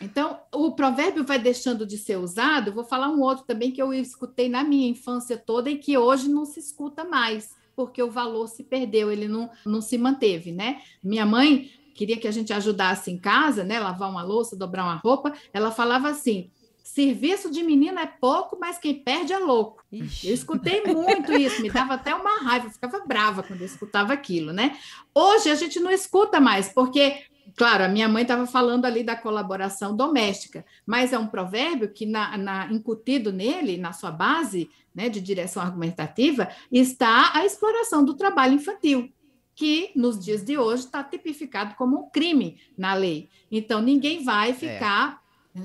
Então, 0.00 0.40
o 0.52 0.72
provérbio 0.72 1.24
vai 1.24 1.38
deixando 1.38 1.86
de 1.86 1.96
ser 1.96 2.16
usado. 2.16 2.72
Vou 2.72 2.84
falar 2.84 3.08
um 3.08 3.20
outro 3.20 3.44
também 3.44 3.70
que 3.70 3.80
eu 3.80 3.92
escutei 3.94 4.48
na 4.48 4.64
minha 4.64 4.88
infância 4.88 5.36
toda 5.36 5.70
e 5.70 5.78
que 5.78 5.96
hoje 5.96 6.28
não 6.28 6.44
se 6.44 6.58
escuta 6.58 7.04
mais, 7.04 7.50
porque 7.74 8.02
o 8.02 8.10
valor 8.10 8.48
se 8.48 8.64
perdeu, 8.64 9.10
ele 9.10 9.28
não, 9.28 9.50
não 9.64 9.80
se 9.80 9.96
manteve, 9.96 10.52
né? 10.52 10.80
Minha 11.02 11.26
mãe 11.26 11.70
queria 11.94 12.16
que 12.16 12.28
a 12.28 12.32
gente 12.32 12.52
ajudasse 12.52 13.10
em 13.10 13.18
casa, 13.18 13.64
né? 13.64 13.80
Lavar 13.80 14.08
uma 14.08 14.22
louça, 14.22 14.56
dobrar 14.56 14.84
uma 14.84 14.96
roupa. 14.96 15.32
Ela 15.52 15.72
falava 15.72 16.08
assim: 16.08 16.50
Serviço 16.88 17.50
de 17.50 17.62
menina 17.62 18.00
é 18.00 18.06
pouco, 18.06 18.56
mas 18.58 18.78
quem 18.78 18.94
perde 18.94 19.30
é 19.30 19.38
louco. 19.38 19.84
Ixi. 19.92 20.28
Eu 20.28 20.34
escutei 20.34 20.82
muito 20.82 21.34
isso, 21.34 21.60
me 21.60 21.68
dava 21.70 21.94
até 21.94 22.14
uma 22.14 22.38
raiva, 22.38 22.70
ficava 22.70 23.00
brava 23.00 23.42
quando 23.42 23.60
eu 23.60 23.66
escutava 23.66 24.14
aquilo, 24.14 24.54
né? 24.54 24.74
Hoje 25.14 25.50
a 25.50 25.54
gente 25.54 25.78
não 25.80 25.90
escuta 25.90 26.40
mais, 26.40 26.70
porque, 26.70 27.24
claro, 27.54 27.84
a 27.84 27.88
minha 27.88 28.08
mãe 28.08 28.22
estava 28.22 28.46
falando 28.46 28.86
ali 28.86 29.04
da 29.04 29.14
colaboração 29.14 29.94
doméstica, 29.94 30.64
mas 30.86 31.12
é 31.12 31.18
um 31.18 31.26
provérbio 31.26 31.92
que, 31.92 32.06
na, 32.06 32.38
na, 32.38 32.72
incutido 32.72 33.30
nele, 33.30 33.76
na 33.76 33.92
sua 33.92 34.10
base 34.10 34.70
né, 34.94 35.10
de 35.10 35.20
direção 35.20 35.62
argumentativa, 35.62 36.48
está 36.72 37.32
a 37.34 37.44
exploração 37.44 38.02
do 38.02 38.14
trabalho 38.14 38.54
infantil 38.54 39.12
que 39.54 39.90
nos 39.94 40.18
dias 40.18 40.42
de 40.42 40.56
hoje 40.56 40.84
está 40.84 41.04
tipificado 41.04 41.74
como 41.74 41.98
um 41.98 42.08
crime 42.08 42.58
na 42.78 42.94
lei. 42.94 43.28
Então, 43.52 43.82
ninguém 43.82 44.24
vai 44.24 44.52
é. 44.52 44.54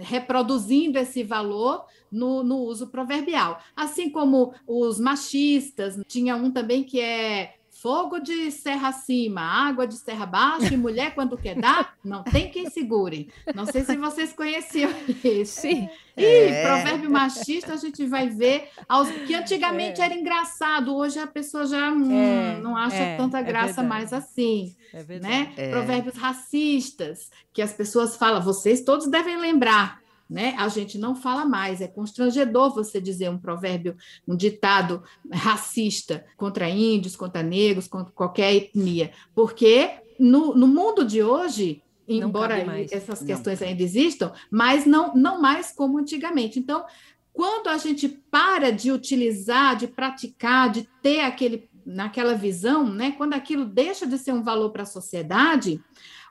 Reproduzindo 0.01 0.97
esse 0.97 1.23
valor 1.23 1.85
no, 2.11 2.43
no 2.43 2.57
uso 2.59 2.87
proverbial. 2.87 3.59
Assim 3.75 4.09
como 4.09 4.53
os 4.67 4.99
machistas, 4.99 5.99
tinha 6.07 6.35
um 6.35 6.51
também 6.51 6.83
que 6.83 6.99
é 6.99 7.55
fogo 7.83 8.19
de 8.19 8.49
serra 8.49 8.87
acima, 8.87 9.41
água 9.41 9.85
de 9.85 9.95
serra 9.95 10.25
baixa, 10.25 10.73
e 10.73 10.77
mulher 10.77 11.13
quando 11.13 11.37
quer 11.37 11.53
dar, 11.53 11.97
não 12.01 12.23
tem 12.23 12.49
quem 12.49 12.69
segure. 12.69 13.29
Não 13.53 13.65
sei 13.65 13.83
se 13.83 13.97
vocês 13.97 14.31
conheciam 14.31 14.89
isso. 15.21 15.59
Sim. 15.59 15.89
E 16.15 16.23
é. 16.23 16.63
provérbio 16.63 17.11
machista 17.11 17.73
a 17.73 17.75
gente 17.75 18.05
vai 18.05 18.29
ver 18.29 18.69
aos, 18.87 19.09
que 19.11 19.35
antigamente 19.35 19.99
é. 19.99 20.05
era 20.05 20.13
engraçado, 20.13 20.95
hoje 20.95 21.19
a 21.19 21.27
pessoa 21.27 21.65
já 21.65 21.91
hum, 21.91 22.09
é. 22.09 22.61
não 22.61 22.77
acha 22.77 22.95
é, 22.95 23.17
tanta 23.17 23.39
é 23.39 23.43
graça 23.43 23.83
mais 23.83 24.13
assim. 24.13 24.73
Né? 25.21 25.51
Provérbios 25.69 26.15
racistas, 26.15 27.29
que 27.51 27.61
as 27.61 27.73
pessoas 27.73 28.15
falam, 28.15 28.41
vocês 28.41 28.79
todos 28.79 29.07
devem 29.07 29.37
lembrar 29.37 30.02
né? 30.29 30.55
A 30.57 30.67
gente 30.67 30.97
não 30.97 31.15
fala 31.15 31.45
mais. 31.45 31.81
É 31.81 31.87
constrangedor 31.87 32.73
você 32.73 32.99
dizer 32.99 33.29
um 33.29 33.37
provérbio, 33.37 33.95
um 34.27 34.35
ditado 34.35 35.03
racista 35.31 36.25
contra 36.37 36.69
índios, 36.69 37.15
contra 37.15 37.43
negros, 37.43 37.87
contra 37.87 38.11
qualquer 38.13 38.53
etnia, 38.53 39.11
porque 39.35 39.91
no, 40.19 40.55
no 40.55 40.67
mundo 40.67 41.05
de 41.05 41.21
hoje 41.23 41.81
embora 42.07 42.57
essas 42.91 43.23
questões 43.23 43.61
não. 43.61 43.67
ainda 43.67 43.81
existam, 43.81 44.33
mas 44.51 44.85
não, 44.85 45.15
não 45.15 45.41
mais 45.41 45.71
como 45.71 45.97
antigamente. 45.97 46.59
Então, 46.59 46.85
quando 47.31 47.67
a 47.67 47.77
gente 47.77 48.09
para 48.09 48.71
de 48.71 48.91
utilizar, 48.91 49.75
de 49.75 49.87
praticar, 49.87 50.69
de 50.69 50.87
ter 51.01 51.21
aquele 51.21 51.69
naquela 51.85 52.33
visão, 52.33 52.87
né, 52.87 53.11
quando 53.11 53.33
aquilo 53.33 53.65
deixa 53.65 54.05
de 54.05 54.17
ser 54.17 54.31
um 54.33 54.43
valor 54.43 54.71
para 54.71 54.83
a 54.83 54.87
sociedade, 54.87 55.81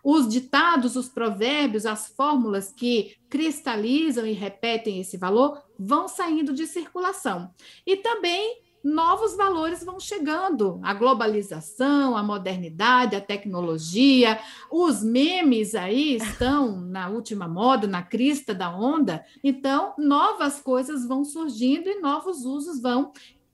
os 0.03 0.29
ditados, 0.29 0.97
os 0.97 1.09
provérbios, 1.09 1.87
as 1.87 2.09
fórmulas 2.09 2.73
que 2.73 3.17
cristalizam 3.29 4.27
e 4.27 4.33
repetem 4.33 5.01
esse 5.01 5.17
valor 5.17 5.63
vão 5.79 6.09
saindo 6.09 6.53
de 6.53 6.67
circulação. 6.67 7.55
E 7.87 7.97
também 7.97 8.63
novos 8.83 9.37
valores 9.37 9.85
vão 9.85 10.01
chegando. 10.01 10.81
A 10.83 10.93
globalização, 10.93 12.17
a 12.17 12.23
modernidade, 12.23 13.15
a 13.15 13.21
tecnologia, 13.21 14.41
os 14.71 15.03
memes 15.03 15.75
aí 15.75 16.17
estão 16.17 16.81
na 16.81 17.09
última 17.09 17.47
moda, 17.47 17.87
na 17.87 18.03
crista 18.03 18.53
da 18.53 18.75
onda. 18.75 19.25
Então, 19.45 19.95
novas 19.97 20.61
coisas 20.61 21.07
vão 21.07 21.25
surgindo 21.25 21.89
e 21.89 22.01
novos 22.01 22.45
usos 22.45 22.81
vão 22.81 23.13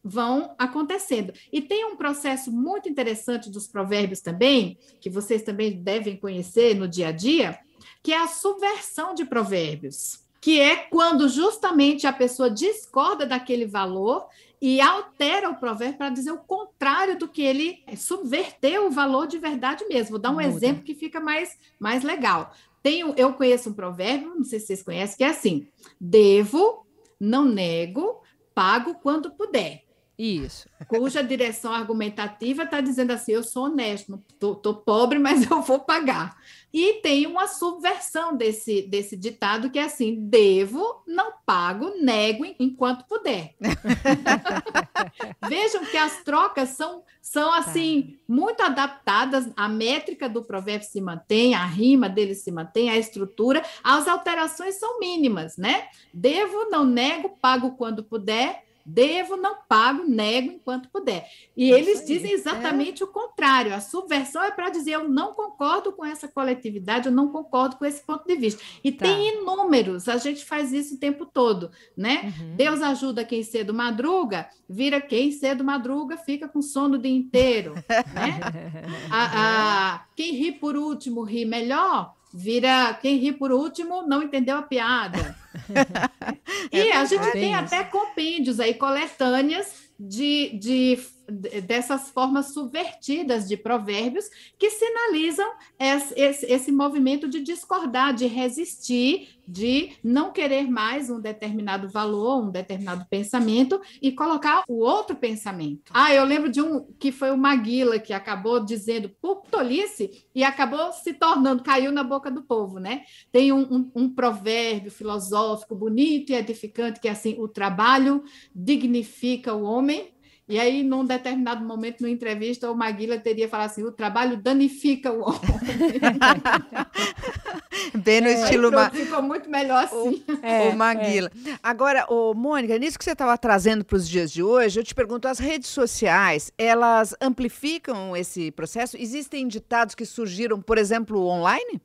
vão 0.09 0.55
acontecendo. 0.59 1.33
E 1.53 1.61
tem 1.61 1.85
um 1.85 1.97
processo 1.97 2.51
muito 2.51 2.88
interessante 2.88 3.51
dos 3.51 3.66
provérbios 3.66 4.21
também, 4.21 4.79
que 5.01 5.11
vocês 5.11 5.42
também 5.42 5.83
devem 5.83 6.16
conhecer 6.16 6.75
no 6.75 6.88
dia 6.88 7.09
a 7.09 7.12
dia, 7.12 7.59
que 8.03 8.12
é 8.12 8.18
a 8.18 8.27
subversão 8.27 9.14
de 9.14 9.25
provérbios, 9.25 10.25
que 10.40 10.61
é 10.61 10.77
quando 10.77 11.29
justamente 11.29 12.07
a 12.07 12.12
pessoa 12.12 12.51
discorda 12.51 13.27
daquele 13.27 13.66
valor 13.66 14.27
e 14.61 14.81
altera 14.81 15.51
o 15.51 15.57
provérbio 15.57 15.99
para 15.99 16.11
dizer 16.11 16.33
o 16.33 16.38
contrário 16.38 17.18
do 17.18 17.29
que 17.29 17.42
ele 17.42 17.83
subverteu 17.97 18.87
o 18.87 18.90
valor 18.90 19.27
de 19.27 19.38
verdade 19.38 19.85
mesmo. 19.87 20.12
Vou 20.12 20.18
dar 20.18 20.31
um 20.31 20.35
Muda. 20.35 20.47
exemplo 20.47 20.83
que 20.83 20.94
fica 20.94 21.21
mais, 21.21 21.57
mais 21.79 22.03
legal. 22.03 22.53
Tenho, 22.83 23.12
eu 23.16 23.33
conheço 23.35 23.71
um 23.71 23.75
provérbio, 23.75 24.35
não 24.35 24.44
sei 24.44 24.59
se 24.59 24.66
vocês 24.66 24.83
conhecem, 24.83 25.16
que 25.16 25.25
é 25.25 25.29
assim: 25.29 25.68
devo, 26.01 26.87
não 27.21 27.44
nego, 27.44 28.23
pago 28.55 28.94
quando 28.94 29.31
puder. 29.31 29.88
Isso. 30.18 30.68
Cuja 30.88 31.22
direção 31.22 31.72
argumentativa 31.72 32.64
está 32.64 32.81
dizendo 32.81 33.12
assim: 33.12 33.31
eu 33.33 33.44
sou 33.44 33.66
honesto, 33.66 34.20
estou 34.33 34.74
pobre, 34.74 35.16
mas 35.20 35.48
eu 35.48 35.62
vou 35.62 35.78
pagar. 35.78 36.37
E 36.74 36.94
tem 36.94 37.24
uma 37.26 37.46
subversão 37.46 38.37
desse, 38.37 38.83
desse 38.83 39.16
ditado 39.16 39.70
que 39.70 39.78
é 39.78 39.85
assim: 39.85 40.16
devo, 40.28 41.02
não 41.07 41.35
pago, 41.46 41.94
nego 42.00 42.44
enquanto 42.59 43.07
puder. 43.07 43.54
Vejam 45.48 45.87
que 45.87 45.96
as 45.96 46.24
trocas 46.24 46.70
são, 46.70 47.04
são 47.22 47.52
assim, 47.52 48.02
tá. 48.02 48.18
muito 48.26 48.61
adaptadas, 48.61 49.48
a 49.57 49.68
métrica 49.68 50.28
do 50.28 50.42
provérbio 50.42 50.87
se 50.87 51.00
mantém, 51.00 51.54
a 51.54 51.64
rima 51.64 52.09
dele 52.09 52.35
se 52.35 52.50
mantém, 52.50 52.90
a 52.90 52.98
estrutura, 52.98 53.62
as 53.85 54.09
alterações 54.09 54.74
são 54.74 54.98
mínimas, 54.98 55.57
né? 55.57 55.87
Devo, 56.12 56.68
não 56.70 56.85
nego, 56.85 57.38
pago 57.40 57.76
quando 57.76 58.02
puder 58.02 58.67
devo, 58.88 59.37
não 59.37 59.59
pago, 59.68 60.05
nego 60.05 60.53
enquanto 60.53 60.88
puder. 60.88 61.29
E 61.55 61.70
eles 61.70 62.07
dizem 62.07 62.33
exatamente 62.33 63.03
é. 63.03 63.05
o 63.05 63.09
contrário. 63.09 63.74
A 63.74 63.81
subversão 63.81 64.42
é 64.42 64.51
para 64.51 64.70
dizer 64.70 64.92
eu 64.92 65.09
não 65.09 65.35
concordo 65.35 65.92
com 65.92 66.05
essa 66.05 66.27
coletividade, 66.27 67.07
eu 67.07 67.12
não 67.12 67.29
concordo 67.29 67.77
com 67.77 67.85
esse 67.85 68.03
ponto 68.03 68.27
de 68.27 68.35
vista. 68.35 68.62
E 68.83 68.90
tá. 68.90 69.05
tem 69.05 69.40
inúmeros, 69.40 70.09
a 70.09 70.16
gente 70.16 70.44
faz 70.44 70.72
isso 70.72 70.94
o 70.94 70.98
tempo 70.98 71.27
todo, 71.27 71.70
né? 71.96 72.33
Uhum. 72.40 72.57
Deus 72.57 72.81
ajuda 72.81 73.24
quem 73.24 73.42
cedo 73.42 73.74
madruga, 73.74 74.48
vira 74.68 75.01
quem 75.01 75.31
cedo 75.31 75.62
madruga, 75.62 76.16
fica 76.16 76.48
com 76.48 76.62
sono 76.62 76.94
o 76.94 76.98
dia 76.98 77.14
inteiro, 77.14 77.74
né? 77.74 78.40
a, 79.11 79.94
a, 79.94 80.07
quem 80.16 80.33
ri 80.33 80.53
por 80.53 80.77
último 80.77 81.22
ri 81.22 81.44
melhor, 81.44 82.14
vira 82.33 82.95
quem 82.95 83.17
ri 83.17 83.33
por 83.33 83.53
último 83.53 84.03
não 84.03 84.23
entendeu 84.23 84.57
a 84.57 84.62
piada. 84.62 85.37
e 86.73 86.79
é 86.79 86.97
a 86.97 87.05
gente 87.05 87.31
tem 87.33 87.55
até 87.55 87.85
compêndios 87.85 88.61
aí, 88.61 88.75
coletâneas 88.75 89.73
de, 89.99 90.51
de 90.59 90.99
dessas 91.29 92.09
formas 92.11 92.53
subvertidas 92.55 93.47
de 93.47 93.57
provérbios 93.57 94.31
que 94.59 94.71
sinalizam 94.71 95.49
esse, 95.79 96.19
esse, 96.19 96.47
esse, 96.47 96.73
movimento 96.73 97.29
de 97.29 97.41
discordar, 97.43 98.14
de 98.14 98.27
resistir, 98.27 99.38
de 99.47 99.93
não 100.03 100.33
querer 100.33 100.71
mais 100.71 101.11
um 101.11 101.21
determinado 101.21 101.88
valor, 101.88 102.43
um 102.43 102.51
determinado 102.51 103.07
pensamento 103.11 103.81
e 104.01 104.12
colocar 104.12 104.64
o 104.69 104.81
outro 104.81 105.17
pensamento. 105.17 105.93
Ah, 105.93 106.14
eu 106.14 106.25
lembro 106.25 106.51
de 106.51 106.62
um 106.62 106.87
que 106.99 107.12
foi 107.12 107.31
o 107.31 107.38
Maguila 107.38 107.99
que 107.99 108.12
acabou 108.12 108.64
dizendo 108.64 109.11
por 109.21 109.43
tolice 109.51 110.27
e 110.35 110.43
acabou 110.43 110.93
se 110.93 111.12
tornando, 111.14 111.62
caiu 111.62 111.93
na 111.93 112.05
boca 112.05 112.31
do 112.31 112.43
povo, 112.43 112.79
né? 112.79 113.03
Tem 113.31 113.53
um, 113.53 113.62
um, 113.62 113.91
um 113.95 114.14
provérbio 114.14 114.91
filosófico 114.91 115.75
bonito 115.75 116.31
e 116.31 116.35
edificante 116.35 117.01
que 117.01 117.09
é 117.09 117.12
assim: 117.12 117.37
o 117.38 117.49
trabalho 117.49 118.23
dignifica 118.55 119.55
o 119.55 119.62
homem 119.62 120.12
e 120.48 120.58
aí, 120.58 120.82
num 120.82 121.04
determinado 121.04 121.62
momento, 121.62 122.00
na 122.00 122.08
entrevista, 122.08 122.70
o 122.70 122.74
Maguila 122.74 123.18
teria 123.18 123.48
falado 123.48 123.66
assim: 123.66 123.84
o 123.84 123.92
trabalho 123.92 124.37
danifica 124.37 125.12
o 125.12 125.20
homem. 125.20 125.40
Bem 128.02 128.22
no 128.22 128.28
é, 128.28 128.32
estilo. 128.32 128.72
Ma... 128.72 128.90
Ficou 128.90 129.22
muito 129.22 129.50
melhor 129.50 129.84
assim. 129.84 130.24
O, 130.26 130.46
é, 130.46 130.70
o 130.70 130.76
Maguila. 130.76 131.30
É. 131.46 131.58
Agora, 131.62 132.06
ô, 132.08 132.32
Mônica, 132.32 132.78
nisso 132.78 132.98
que 132.98 133.04
você 133.04 133.12
estava 133.12 133.37
trazendo 133.37 133.84
para 133.84 133.96
os 133.96 134.08
dias 134.08 134.32
de 134.32 134.42
hoje, 134.42 134.80
eu 134.80 134.84
te 134.84 134.94
pergunto: 134.94 135.28
as 135.28 135.38
redes 135.38 135.68
sociais, 135.68 136.50
elas 136.56 137.14
amplificam 137.20 138.16
esse 138.16 138.50
processo? 138.50 138.96
Existem 138.98 139.46
ditados 139.46 139.94
que 139.94 140.06
surgiram, 140.06 140.62
por 140.62 140.78
exemplo, 140.78 141.26
online? 141.26 141.78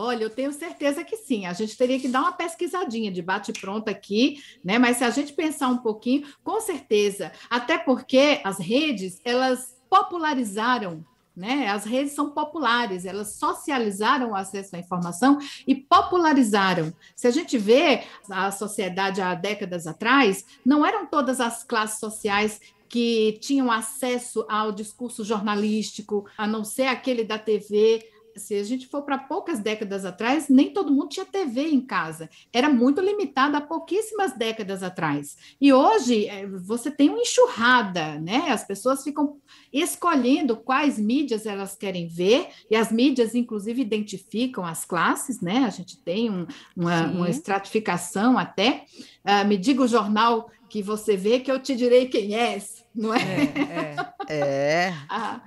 Olha, 0.00 0.22
eu 0.22 0.30
tenho 0.30 0.52
certeza 0.52 1.02
que 1.02 1.16
sim. 1.16 1.44
A 1.44 1.52
gente 1.52 1.76
teria 1.76 1.98
que 1.98 2.06
dar 2.06 2.20
uma 2.20 2.30
pesquisadinha 2.30 3.10
de 3.10 3.20
bate-pronto 3.20 3.90
aqui, 3.90 4.40
né? 4.64 4.78
Mas 4.78 4.98
se 4.98 5.02
a 5.02 5.10
gente 5.10 5.32
pensar 5.32 5.66
um 5.66 5.78
pouquinho, 5.78 6.24
com 6.44 6.60
certeza. 6.60 7.32
Até 7.50 7.76
porque 7.76 8.40
as 8.44 8.60
redes, 8.60 9.20
elas 9.24 9.76
popularizaram 9.90 11.04
né? 11.34 11.68
As 11.68 11.84
redes 11.84 12.14
são 12.14 12.30
populares, 12.30 13.04
elas 13.04 13.34
socializaram 13.34 14.32
o 14.32 14.34
acesso 14.34 14.74
à 14.74 14.78
informação 14.80 15.38
e 15.68 15.72
popularizaram. 15.72 16.92
Se 17.14 17.28
a 17.28 17.30
gente 17.30 17.56
vê 17.56 18.02
a 18.28 18.50
sociedade 18.50 19.20
há 19.20 19.36
décadas 19.36 19.86
atrás, 19.86 20.44
não 20.66 20.84
eram 20.84 21.06
todas 21.06 21.40
as 21.40 21.62
classes 21.62 22.00
sociais 22.00 22.60
que 22.88 23.38
tinham 23.40 23.70
acesso 23.70 24.44
ao 24.48 24.72
discurso 24.72 25.24
jornalístico, 25.24 26.26
a 26.36 26.44
não 26.44 26.64
ser 26.64 26.86
aquele 26.88 27.22
da 27.22 27.38
TV, 27.38 28.04
se 28.38 28.54
a 28.54 28.64
gente 28.64 28.86
for 28.86 29.02
para 29.02 29.18
poucas 29.18 29.58
décadas 29.58 30.04
atrás, 30.04 30.48
nem 30.48 30.72
todo 30.72 30.92
mundo 30.92 31.08
tinha 31.08 31.26
TV 31.26 31.62
em 31.68 31.80
casa. 31.80 32.30
Era 32.52 32.68
muito 32.68 33.00
limitado 33.00 33.56
a 33.56 33.60
pouquíssimas 33.60 34.36
décadas 34.36 34.82
atrás. 34.82 35.36
E 35.60 35.72
hoje 35.72 36.26
é, 36.26 36.46
você 36.46 36.90
tem 36.90 37.10
uma 37.10 37.20
enxurrada, 37.20 38.18
né? 38.18 38.50
As 38.50 38.64
pessoas 38.64 39.02
ficam 39.02 39.38
escolhendo 39.72 40.56
quais 40.56 40.98
mídias 40.98 41.46
elas 41.46 41.74
querem 41.74 42.08
ver, 42.08 42.48
e 42.70 42.76
as 42.76 42.90
mídias, 42.90 43.34
inclusive, 43.34 43.82
identificam 43.82 44.64
as 44.64 44.84
classes, 44.84 45.40
né? 45.40 45.64
A 45.64 45.70
gente 45.70 45.98
tem 45.98 46.30
um, 46.30 46.46
uma, 46.76 47.06
uma, 47.06 47.30
estratificação 47.30 48.38
até. 48.38 48.84
Uh, 49.24 49.46
me 49.46 49.56
diga 49.56 49.82
o 49.82 49.88
jornal 49.88 50.50
que 50.68 50.82
você 50.82 51.16
vê 51.16 51.40
que 51.40 51.50
eu 51.50 51.58
te 51.58 51.74
direi 51.74 52.06
quem 52.06 52.34
és, 52.34 52.84
não 52.94 53.14
é? 53.14 53.20
É. 53.20 53.96
é. 53.96 53.96
é. 54.28 54.92
ah, 55.08 55.40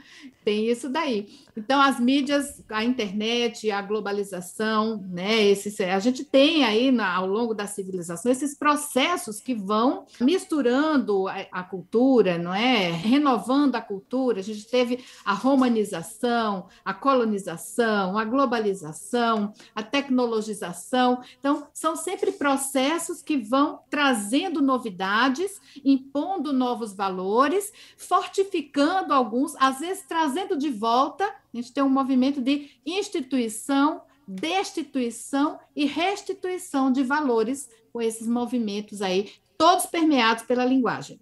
tem 0.43 0.67
isso 0.67 0.89
daí. 0.89 1.29
Então, 1.55 1.81
as 1.81 1.99
mídias, 1.99 2.63
a 2.69 2.83
internet, 2.83 3.69
a 3.69 3.81
globalização, 3.81 5.05
né? 5.09 5.43
Esse, 5.43 5.83
a 5.83 5.99
gente 5.99 6.23
tem 6.23 6.63
aí 6.63 6.91
na, 6.91 7.13
ao 7.13 7.27
longo 7.27 7.53
da 7.53 7.67
civilização 7.67 8.31
esses 8.31 8.55
processos 8.55 9.39
que 9.39 9.53
vão 9.53 10.05
misturando 10.19 11.27
a, 11.27 11.45
a, 11.51 11.63
cultura, 11.63 12.37
não 12.37 12.53
é? 12.53 12.89
Renovando 12.89 13.75
a 13.75 13.81
cultura. 13.81 14.39
A 14.39 14.43
gente 14.43 14.65
teve 14.65 15.03
a 15.25 15.33
romanização, 15.33 16.67
a 16.83 16.93
colonização, 16.93 18.17
a 18.17 18.25
globalização, 18.25 19.53
a 19.75 19.83
tecnologização. 19.83 21.21
Então, 21.37 21.67
são 21.73 21.95
sempre 21.95 22.31
processos 22.31 23.21
que 23.21 23.37
vão 23.37 23.81
trazendo 23.89 24.61
novidades, 24.61 25.61
impondo 25.83 26.53
novos 26.53 26.93
valores, 26.93 27.71
fortificando 27.97 28.70
alguns, 29.10 29.55
às 29.57 29.79
vezes 29.79 30.03
trazendo 30.07 30.57
de 30.57 30.69
volta 30.69 31.31
a 31.53 31.57
gente 31.57 31.73
tem 31.73 31.84
um 31.84 31.89
movimento 31.89 32.41
de 32.41 32.69
instituição, 32.86 34.01
destituição 34.25 35.60
e 35.75 35.86
restituição 35.86 36.91
de 36.91 37.03
valores 37.03 37.69
com 37.91 38.01
esses 38.01 38.27
movimentos 38.27 39.01
aí, 39.01 39.34
todos 39.57 39.86
permeados 39.86 40.43
pela 40.43 40.63
linguagem. 40.63 41.19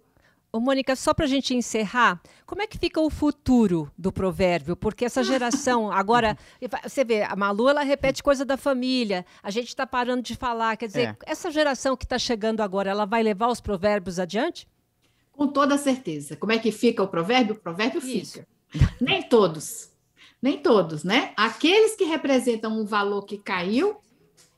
Ô, 0.52 0.58
Mônica, 0.58 0.96
só 0.96 1.14
para 1.14 1.26
a 1.26 1.28
gente 1.28 1.54
encerrar, 1.54 2.20
como 2.44 2.62
é 2.62 2.66
que 2.66 2.78
fica 2.78 3.00
o 3.00 3.08
futuro 3.08 3.90
do 3.96 4.10
provérbio? 4.10 4.76
Porque 4.76 5.04
essa 5.04 5.22
geração, 5.22 5.90
agora, 5.92 6.36
você 6.82 7.04
vê, 7.04 7.22
a 7.22 7.36
Malu, 7.36 7.68
ela 7.68 7.82
repete 7.82 8.22
coisa 8.22 8.44
da 8.44 8.56
família, 8.56 9.24
a 9.42 9.50
gente 9.50 9.68
está 9.68 9.86
parando 9.86 10.22
de 10.22 10.34
falar. 10.34 10.76
Quer 10.76 10.86
dizer, 10.86 11.08
é. 11.08 11.16
essa 11.24 11.52
geração 11.52 11.96
que 11.96 12.04
está 12.04 12.18
chegando 12.18 12.62
agora, 12.62 12.90
ela 12.90 13.04
vai 13.04 13.22
levar 13.22 13.48
os 13.48 13.60
provérbios 13.60 14.18
adiante? 14.18 14.66
Com 15.40 15.48
toda 15.48 15.78
certeza. 15.78 16.36
Como 16.36 16.52
é 16.52 16.58
que 16.58 16.70
fica 16.70 17.02
o 17.02 17.08
provérbio? 17.08 17.54
O 17.54 17.58
provérbio 17.58 17.98
Isso. 17.98 18.34
fica. 18.34 18.48
Nem 19.00 19.22
todos 19.22 19.90
nem 20.42 20.58
todos, 20.58 21.04
né? 21.04 21.32
Aqueles 21.36 21.94
que 21.94 22.04
representam 22.04 22.80
um 22.80 22.84
valor 22.84 23.22
que 23.22 23.36
caiu, 23.36 23.96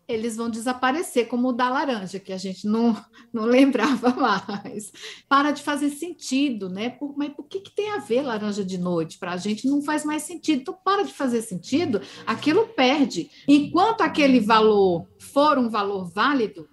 eles 0.06 0.36
vão 0.36 0.50
desaparecer, 0.50 1.26
como 1.26 1.48
o 1.48 1.52
da 1.52 1.68
laranja, 1.68 2.20
que 2.20 2.32
a 2.32 2.36
gente 2.36 2.66
não, 2.66 2.96
não 3.32 3.44
lembrava 3.44 4.10
mais. 4.14 4.92
Para 5.28 5.50
de 5.50 5.62
fazer 5.62 5.90
sentido, 5.90 6.68
né? 6.68 6.90
Por, 6.90 7.16
mas 7.16 7.32
por 7.32 7.46
que, 7.46 7.60
que 7.60 7.74
tem 7.74 7.90
a 7.90 7.98
ver 7.98 8.22
laranja 8.22 8.64
de 8.64 8.78
noite? 8.78 9.18
Para 9.18 9.32
a 9.32 9.36
gente 9.36 9.66
não 9.66 9.82
faz 9.82 10.04
mais 10.04 10.22
sentido. 10.22 10.60
Então, 10.60 10.78
para 10.84 11.02
de 11.02 11.12
fazer 11.12 11.42
sentido, 11.42 12.00
aquilo 12.26 12.68
perde. 12.68 13.30
Enquanto 13.48 14.02
aquele 14.02 14.38
valor 14.38 15.06
for 15.18 15.58
um 15.58 15.68
valor 15.68 16.04
válido, 16.04 16.68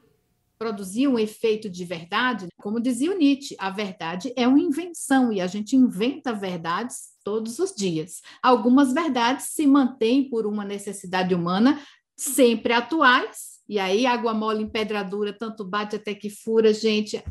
produzir 0.59 1.07
um 1.07 1.17
efeito 1.17 1.69
de 1.69 1.85
verdade, 1.85 2.49
como 2.57 2.81
dizia 2.81 3.11
o 3.11 3.17
Nietzsche, 3.17 3.55
a 3.57 3.69
verdade 3.69 4.33
é 4.35 4.45
uma 4.45 4.59
invenção 4.59 5.31
e 5.31 5.39
a 5.39 5.47
gente 5.47 5.77
inventa 5.77 6.33
verdades 6.33 7.11
todos 7.23 7.59
os 7.59 7.73
dias. 7.73 8.21
Algumas 8.43 8.93
verdades 8.93 9.47
se 9.53 9.65
mantêm 9.65 10.29
por 10.29 10.45
uma 10.45 10.65
necessidade 10.65 11.33
humana, 11.33 11.81
sempre 12.17 12.73
atuais, 12.73 13.59
e 13.69 13.79
aí 13.79 14.05
água 14.05 14.33
mole 14.33 14.63
em 14.63 14.69
pedra 14.69 15.01
dura, 15.01 15.31
tanto 15.31 15.63
bate 15.63 15.95
até 15.95 16.13
que 16.13 16.29
fura, 16.29 16.73
gente. 16.73 17.23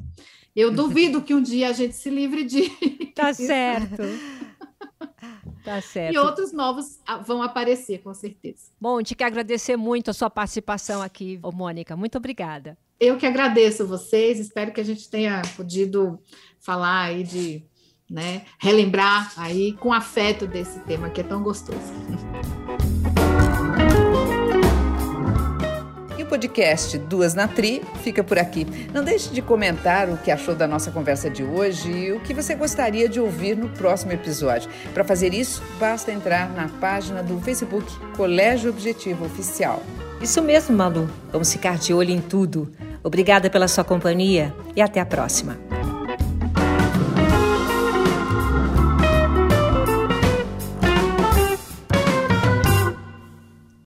Eu 0.57 0.73
duvido 0.73 1.23
que 1.23 1.35
um 1.35 1.43
dia 1.43 1.69
a 1.69 1.73
gente 1.73 1.95
se 1.95 2.09
livre 2.09 2.45
de. 2.45 2.63
Tá 3.19 3.35
certo. 3.35 3.97
Tá 5.65 5.81
certo. 5.81 6.15
E 6.15 6.19
outros 6.19 6.53
novos 6.53 7.01
ah, 7.05 7.19
vão 7.19 7.43
aparecer, 7.43 7.99
com 7.99 8.15
certeza. 8.15 8.71
Bom, 8.81 9.03
te 9.03 9.17
quero 9.17 9.31
agradecer 9.31 9.77
muito 9.77 10.09
a 10.09 10.15
sua 10.15 10.31
participação 10.31 11.03
aqui, 11.03 11.41
Mônica. 11.53 11.97
Muito 11.97 12.17
obrigada. 12.17 12.79
Eu 13.01 13.17
que 13.17 13.27
agradeço 13.27 13.87
vocês, 13.87 14.41
espero 14.41 14.73
que 14.73 14.81
a 14.81 14.85
gente 14.85 15.09
tenha 15.09 15.41
podido 15.57 16.21
falar 16.59 17.03
aí 17.03 17.23
de, 17.23 17.63
né, 18.11 18.45
relembrar 18.59 19.33
aí 19.37 19.73
com 19.75 19.93
afeto 19.93 20.47
desse 20.47 20.81
tema 20.81 21.09
que 21.09 21.21
é 21.21 21.25
tão 21.25 21.43
gostoso. 21.43 21.93
podcast 26.29 26.99
Duas 26.99 27.35
na 27.35 27.49
Tri 27.49 27.83
fica 28.03 28.23
por 28.23 28.39
aqui. 28.39 28.67
Não 28.93 29.03
deixe 29.03 29.31
de 29.31 29.41
comentar 29.41 30.11
o 30.11 30.19
que 30.19 30.31
achou 30.31 30.55
da 30.55 30.69
nossa 30.69 30.91
conversa 30.91 31.31
de 31.31 31.43
hoje 31.43 31.91
e 31.91 32.13
o 32.13 32.21
que 32.21 32.35
você 32.35 32.55
gostaria 32.55 33.09
de 33.09 33.19
ouvir 33.19 33.57
no 33.57 33.71
próximo 33.71 34.13
episódio. 34.13 34.71
Para 34.93 35.05
fazer 35.05 35.33
isso, 35.33 35.63
basta 35.81 36.13
entrar 36.13 36.51
na 36.51 36.69
página 36.69 37.23
do 37.23 37.41
Facebook 37.41 37.91
Colégio 38.15 38.71
Objetivo 38.71 39.25
Oficial. 39.25 39.83
Isso 40.21 40.43
mesmo, 40.43 40.77
Malu. 40.77 41.09
Vamos 41.33 41.53
ficar 41.53 41.79
de 41.79 41.95
olho 41.95 42.11
em 42.11 42.21
tudo. 42.21 42.73
Obrigada 43.03 43.49
pela 43.49 43.69
sua 43.69 43.85
companhia 43.85 44.55
e 44.75 44.83
até 44.83 45.01
a 45.01 45.07
próxima. 45.07 45.57